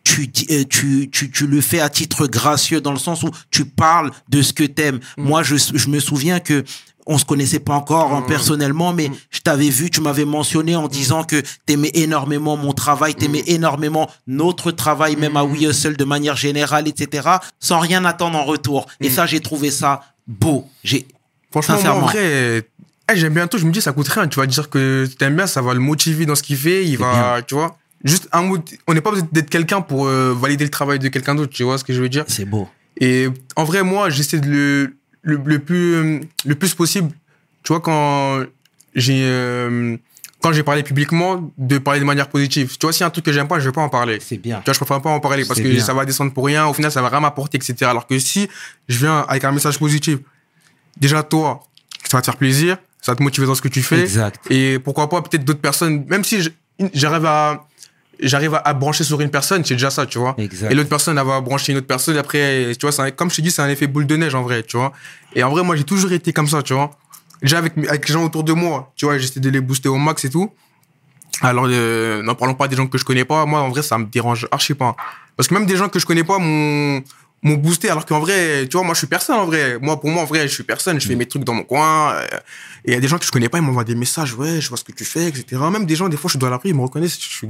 tu, 0.03 0.29
euh, 0.51 0.65
tu, 0.69 1.09
tu, 1.13 1.31
tu 1.31 1.47
le 1.47 1.61
fais 1.61 1.79
à 1.81 1.89
titre 1.89 2.27
gracieux 2.27 2.81
dans 2.81 2.91
le 2.93 2.99
sens 2.99 3.23
où 3.23 3.31
tu 3.51 3.65
parles 3.67 4.11
de 4.29 4.43
ce 4.43 4.53
que 4.53 4.65
t'aimes. 4.65 4.99
Moi, 5.17 5.43
je, 5.45 5.55
je 5.57 5.89
me 5.89 6.01
souviens 6.01 6.41
que 6.41 6.65
on 7.07 7.19
se 7.19 7.25
connaissait 7.25 7.59
pas 7.61 7.75
encore 7.75 8.13
hein, 8.13 8.21
Mm. 8.23 8.27
personnellement, 8.27 8.93
mais 8.93 9.11
je 9.31 9.41
t'avais 9.41 9.69
vu, 9.71 9.91
tu 9.91 10.01
m'avais 10.01 10.25
mentionné 10.25 10.77
en 10.77 10.89
disant 10.89 11.25
que 11.25 11.43
t'aimais 11.67 11.91
énormément 11.95 12.57
mon 12.57 12.73
travail, 12.73 13.15
t'aimais 13.15 13.43
Mm. 13.47 13.51
énormément 13.57 14.11
notre 14.27 14.71
travail, 14.71 15.17
même 15.17 15.37
à 15.37 15.45
We 15.45 15.63
Hustle 15.63 15.97
de 15.97 16.05
manière 16.05 16.37
générale, 16.37 16.87
etc., 16.89 17.29
sans 17.59 17.79
rien 17.81 18.05
attendre 18.05 18.39
en 18.39 18.45
retour. 18.45 18.87
Et 19.01 19.09
Mm. 19.09 19.13
ça, 19.13 19.27
j'ai 19.27 19.41
trouvé 19.41 19.71
ça 19.71 20.03
beau. 20.27 20.67
J'ai 20.85 21.07
Franchement, 21.51 21.77
moi, 21.83 21.93
en 21.95 22.01
vrai, 22.01 22.65
eh, 23.11 23.17
j'aime 23.17 23.35
bien 23.35 23.49
tout. 23.49 23.59
Je 23.59 23.65
me 23.67 23.73
dis, 23.73 23.81
ça 23.81 23.93
coûte 23.93 24.07
rien. 24.07 24.29
Tu 24.29 24.39
vas 24.39 24.47
dire 24.47 24.71
que 24.71 25.09
t'aimes 25.19 25.35
bien, 25.35 25.49
ça 25.49 25.61
va 25.63 25.75
le 25.75 25.81
motiver 25.81 26.27
dans 26.27 26.37
ce 26.37 26.45
qu'il 26.45 26.57
fait. 26.57 26.85
Il 26.87 26.97
va, 26.99 27.41
tu 27.45 27.55
vois. 27.57 27.77
Juste 28.05 28.29
un 28.33 28.43
mot. 28.43 28.57
On 28.87 28.95
n'est 28.95 29.01
pas 29.01 29.11
besoin 29.11 29.27
d'être 29.33 29.51
quelqu'un 29.51 29.81
pour 29.81 30.07
euh, 30.07 30.33
valider 30.33 30.63
le 30.65 30.71
travail 30.71 31.01
de 31.01 31.09
quelqu'un 31.09 31.35
d'autre. 31.35 31.53
Tu 31.53 31.65
vois 31.65 31.77
ce 31.77 31.83
que 31.83 31.93
je 31.93 32.01
veux 32.01 32.09
dire? 32.09 32.25
C'est 32.29 32.45
beau. 32.45 32.69
Et 33.01 33.29
en 33.57 33.65
vrai, 33.65 33.83
moi, 33.83 34.11
j'essaie 34.11 34.39
de 34.39 34.49
le, 34.49 34.97
le, 35.23 35.41
le 35.45 35.59
plus, 35.59 36.21
le 36.45 36.55
plus 36.55 36.75
possible. 36.75 37.11
Tu 37.63 37.73
vois, 37.73 37.81
quand 37.81 38.45
j'ai, 38.95 39.23
euh, 39.25 39.97
quand 40.41 40.53
j'ai 40.53 40.63
parlé 40.63 40.83
publiquement, 40.83 41.53
de 41.59 41.79
parler 41.79 42.01
de 42.01 42.05
manière 42.05 42.29
positive. 42.29 42.77
Tu 42.79 42.87
vois, 42.87 42.93
s'il 42.93 43.01
y 43.01 43.05
a 43.05 43.07
un 43.07 43.11
truc 43.11 43.25
que 43.25 43.33
j'aime 43.33 43.49
pas, 43.49 43.61
je 43.61 43.67
vais 43.67 43.73
pas 43.73 43.83
en 43.83 43.89
parler. 43.89 44.19
C'est 44.21 44.39
bien. 44.39 44.59
Tu 44.59 44.65
vois, 44.65 44.75
je 44.75 44.79
préfère 44.79 45.03
pas 45.03 45.11
en 45.11 45.21
parler 45.21 45.45
parce 45.45 45.61
que 45.61 45.69
bien. 45.69 45.85
ça 45.85 45.95
va 45.95 46.05
descendre 46.05 46.33
pour 46.33 46.47
rien. 46.47 46.67
Au 46.67 46.73
final, 46.73 46.91
ça 46.91 47.03
va 47.03 47.09
rien 47.09 47.21
m'apporter, 47.21 47.59
etc. 47.59 47.75
Alors 47.83 48.07
que 48.07 48.19
si 48.19 48.49
je 48.89 48.99
viens 48.99 49.21
avec 49.29 49.45
un 49.45 49.53
message 49.53 49.79
positif, 49.79 50.19
déjà 50.97 51.23
toi, 51.23 51.61
ça 52.09 52.17
va 52.17 52.23
te 52.23 52.27
faire 52.27 52.37
plaisir, 52.37 52.79
ça 53.01 53.13
va 53.13 53.17
te 53.17 53.23
motiver 53.23 53.47
dans 53.47 53.55
ce 53.55 53.63
que 53.63 53.69
tu 53.69 53.83
fais. 53.83 54.01
Exact. 54.01 54.41
Et 54.51 54.79
pourquoi 54.79 55.09
pas 55.09 55.21
peut-être 55.23 55.45
d'autres 55.45 55.61
personnes, 55.61 56.05
même 56.09 56.25
si 56.25 56.49
j'arrive 56.95 57.27
à, 57.27 57.67
j'arrive 58.23 58.55
à, 58.55 58.59
à 58.59 58.73
brancher 58.75 59.05
sur 59.05 59.21
une 59.21 59.31
personne, 59.31 59.65
c'est 59.65 59.75
déjà 59.75 59.91
ça, 59.91 60.07
tu 60.07 60.19
vois. 60.19 60.35
Exact. 60.39 60.71
Et 60.71 60.75
l'autre 60.75 60.89
personne, 60.89 61.17
elle 61.19 61.27
va 61.27 61.41
brancher 61.41 61.73
une 61.73 61.79
autre 61.79 61.87
personne. 61.87 62.17
Après, 62.17 62.73
tu 62.79 62.87
vois, 62.87 63.05
un- 63.05 63.11
comme 63.11 63.31
je 63.31 63.37
te 63.37 63.41
dis, 63.41 63.51
c'est 63.51 63.63
un 63.63 63.69
effet 63.69 63.87
boule 63.87 64.07
de 64.07 64.17
neige 64.17 64.35
en 64.35 64.43
vrai, 64.43 64.63
tu 64.63 64.77
vois. 64.77 64.93
Et 65.35 65.43
en 65.43 65.51
vrai, 65.51 65.63
moi, 65.63 65.77
j'ai 65.77 65.85
toujours 65.85 66.13
été 66.13 66.33
comme 66.33 66.49
ça, 66.49 66.63
tu 66.63 66.75
vois. 66.75 66.91
Déjà 67.43 67.59
avec, 67.59 67.73
avec 67.89 68.09
les 68.09 68.13
gens 68.13 68.25
autour 68.25 68.45
de 68.45 68.53
moi, 68.53 68.93
tu 68.97 69.05
vois, 69.07 69.17
j'essaie 69.19 69.41
de 69.41 69.49
les 69.51 69.61
booster 69.61 69.89
au 69.89 69.97
max 69.97 70.25
et 70.25 70.31
tout. 70.31 70.51
Alors, 71.43 71.67
euh, 71.69 72.23
n'en 72.23 72.35
parlons 72.35 72.55
pas 72.55 72.69
des 72.69 72.77
gens 72.77 72.87
que 72.87 72.99
je 72.99 73.05
connais 73.05 73.25
pas. 73.25 73.47
Moi, 73.47 73.61
en 73.61 73.71
vrai, 73.71 73.83
ça 73.83 73.97
me 73.97 74.05
dérange 74.05 74.47
archi 74.51 74.75
pas. 74.75 74.95
Parce 75.37 75.49
que 75.49 75.55
même 75.55 75.65
des 75.65 75.77
gens 75.77 75.89
que 75.89 75.99
je 75.99 76.05
connais 76.07 76.25
pas 76.25 76.39
m'ont 76.39 77.03
m'ont 77.43 77.55
boosté. 77.55 77.89
Alors 77.89 78.05
qu'en 78.05 78.21
vrai, 78.21 78.67
tu 78.69 78.77
vois, 78.77 78.85
moi, 78.85 78.93
je 78.93 78.99
suis 78.99 79.07
personne 79.07 79.37
en 79.37 79.47
vrai. 79.47 79.79
Moi, 79.81 79.99
pour 79.99 80.11
moi, 80.11 80.23
en 80.23 80.27
vrai, 80.27 80.43
je 80.47 80.53
suis 80.53 80.65
personne. 80.65 81.01
Je 81.01 81.07
fais 81.09 81.15
mes 81.15 81.25
trucs 81.25 81.45
dans 81.45 81.55
mon 81.55 81.63
coin. 81.63 82.13
euh, 82.13 82.27
Et 82.85 82.91
il 82.91 82.93
y 82.95 82.97
a 82.97 83.01
des 83.01 83.09
gens 83.09 83.17
que 83.17 83.25
je 83.25 83.31
connais 83.31 83.49
pas, 83.49 83.57
ils 83.57 83.63
m'envoient 83.65 83.85
des 83.85 83.95
messages. 83.95 84.35
Ouais, 84.35 84.61
je 84.61 84.69
vois 84.69 84.77
ce 84.77 84.85
que 84.85 84.93
tu 84.93 85.07
fais, 85.07 85.29
etc. 85.29 85.63
Même 85.73 85.87
des 85.87 85.97
gens, 85.97 86.11
des 86.11 86.19
fois, 86.19 86.29
je 86.29 86.33
suis 86.33 86.39
dans 86.39 86.51
la 86.51 86.59
rue, 86.59 86.69
ils 86.69 86.75
me 86.75 86.83
reconnaissent. 86.83 87.19
Je 87.19 87.27
suis... 87.35 87.49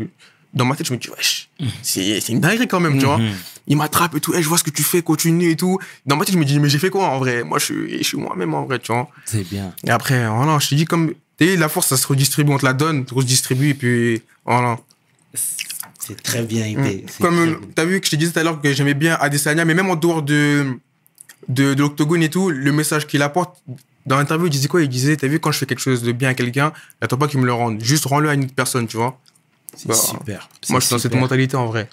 Dans 0.52 0.64
ma 0.64 0.74
tête, 0.74 0.86
je 0.86 0.92
me 0.92 0.98
dis, 0.98 1.08
wesh, 1.10 1.48
c'est 1.82 2.20
c'est 2.20 2.32
une 2.32 2.40
dinguerie 2.40 2.66
quand 2.66 2.80
même, 2.80 2.98
tu 2.98 3.06
vois. 3.06 3.18
Mhm. 3.18 3.34
Ils 3.68 3.76
m'attrapent 3.76 4.16
et 4.16 4.20
tout. 4.20 4.32
Eh, 4.34 4.42
je 4.42 4.48
vois 4.48 4.58
ce 4.58 4.64
que 4.64 4.70
tu 4.70 4.82
fais, 4.82 5.00
continue 5.00 5.50
et 5.50 5.56
tout. 5.56 5.78
Dans 6.06 6.16
ma 6.16 6.24
tête, 6.24 6.34
je 6.34 6.38
me 6.40 6.44
dis, 6.44 6.58
mais 6.58 6.68
j'ai 6.68 6.78
fait 6.80 6.90
quoi 6.90 7.06
en 7.08 7.18
vrai? 7.18 7.44
Moi, 7.44 7.58
je 7.60 7.64
suis, 7.66 7.98
je 7.98 8.02
suis 8.02 8.16
moi-même 8.18 8.52
en 8.54 8.64
vrai, 8.64 8.80
tu 8.80 8.92
vois. 8.92 9.08
C'est 9.24 9.48
bien. 9.48 9.72
Et 9.84 9.90
après, 9.90 10.28
voilà, 10.28 10.58
je 10.58 10.68
te 10.68 10.74
dis, 10.74 10.84
comme. 10.86 11.14
Tu 11.38 11.56
la 11.56 11.68
force, 11.70 11.86
ça 11.86 11.96
se 11.96 12.06
redistribue, 12.06 12.52
on 12.52 12.58
te 12.58 12.66
la 12.66 12.74
donne, 12.74 13.06
tu 13.06 13.14
redistribues, 13.14 13.70
et 13.70 13.74
puis 13.74 14.22
voilà. 14.44 14.78
C'est 15.98 16.20
très 16.22 16.42
bien. 16.42 16.64
C'est 17.06 17.22
Comme 17.22 17.60
t'as 17.74 17.84
vu 17.84 18.00
que 18.00 18.06
je 18.06 18.10
te 18.10 18.16
disais 18.16 18.32
tout 18.32 18.38
à 18.40 18.42
l'heure 18.42 18.60
que 18.60 18.72
j'aimais 18.72 18.94
bien 18.94 19.16
Adesanya, 19.20 19.64
mais 19.64 19.74
même 19.74 19.88
en 19.88 19.96
dehors 19.96 20.22
de, 20.22 20.66
de, 21.48 21.74
de 21.74 21.80
l'octogone 21.82 22.22
et 22.22 22.28
tout, 22.28 22.50
le 22.50 22.72
message 22.72 23.06
qu'il 23.06 23.22
apporte, 23.22 23.62
dans 24.06 24.16
l'interview, 24.16 24.46
il 24.46 24.50
disait 24.50 24.68
quoi? 24.68 24.82
Il 24.82 24.88
disait, 24.88 25.16
t'as 25.16 25.28
vu, 25.28 25.40
quand 25.40 25.52
je 25.52 25.58
fais 25.58 25.66
quelque 25.66 25.80
chose 25.80 26.02
de 26.02 26.12
bien 26.12 26.30
à 26.30 26.34
quelqu'un, 26.34 26.72
attends 27.00 27.16
pas 27.16 27.28
qu'il 27.28 27.40
me 27.40 27.46
le 27.46 27.52
rende. 27.52 27.82
Juste 27.82 28.04
rends-le 28.06 28.28
à 28.28 28.34
une 28.34 28.44
autre 28.44 28.54
personne, 28.54 28.86
tu 28.86 28.96
vois. 28.96 29.18
C'est 29.76 29.88
Bah, 29.88 29.94
super. 29.94 30.48
Moi, 30.48 30.48
C'est 30.62 30.74
je 30.74 30.80
suis 30.86 30.90
dans 30.94 30.98
cette 30.98 31.14
mentalité 31.14 31.56
en 31.56 31.66
vrai. 31.66 31.88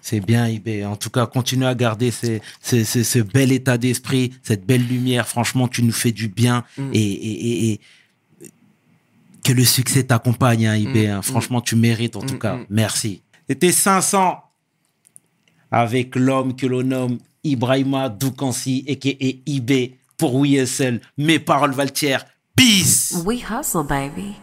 C'est 0.00 0.20
bien, 0.20 0.48
Ibé. 0.48 0.84
En 0.84 0.96
tout 0.96 1.10
cas, 1.10 1.26
continue 1.26 1.64
à 1.64 1.74
garder 1.74 2.10
ces- 2.10 2.42
ces- 2.60 2.84
ces- 2.84 3.04
ce 3.04 3.20
bel 3.20 3.52
état 3.52 3.78
d'esprit, 3.78 4.32
cette 4.42 4.66
belle 4.66 4.86
lumière. 4.86 5.26
Franchement, 5.28 5.68
tu 5.68 5.82
nous 5.82 5.92
fais 5.92 6.12
du 6.12 6.28
bien. 6.28 6.64
Mm. 6.76 6.90
Et, 6.92 6.98
et- 7.00 7.46
et- 7.70 7.72
et 7.72 7.80
que 9.44 9.52
le 9.52 9.64
succès 9.64 10.04
t'accompagne, 10.04 10.66
hein, 10.66 10.76
Ibé. 10.76 11.08
Mm, 11.08 11.10
hein. 11.10 11.22
Franchement, 11.22 11.60
tu 11.60 11.74
mérites, 11.76 12.16
en 12.16 12.20
tout 12.22 12.34
Mm, 12.34 12.38
cas. 12.38 12.56
mm. 12.56 12.66
Merci. 12.70 13.22
C'était 13.48 13.72
500 13.72 14.38
avec 15.70 16.16
l'homme 16.16 16.54
que 16.54 16.66
l'on 16.66 16.82
nomme 16.82 17.18
Ibrahima 17.44 18.08
Doukansi, 18.08 18.84
a.k.a. 18.88 19.34
Ibé, 19.46 19.96
pour 20.16 20.34
WSL. 20.36 21.00
Mes 21.18 21.38
paroles 21.38 21.72
valent 21.72 21.90
Peace! 22.54 23.14
We 23.24 23.42
hustle, 23.42 23.84
baby. 23.88 24.34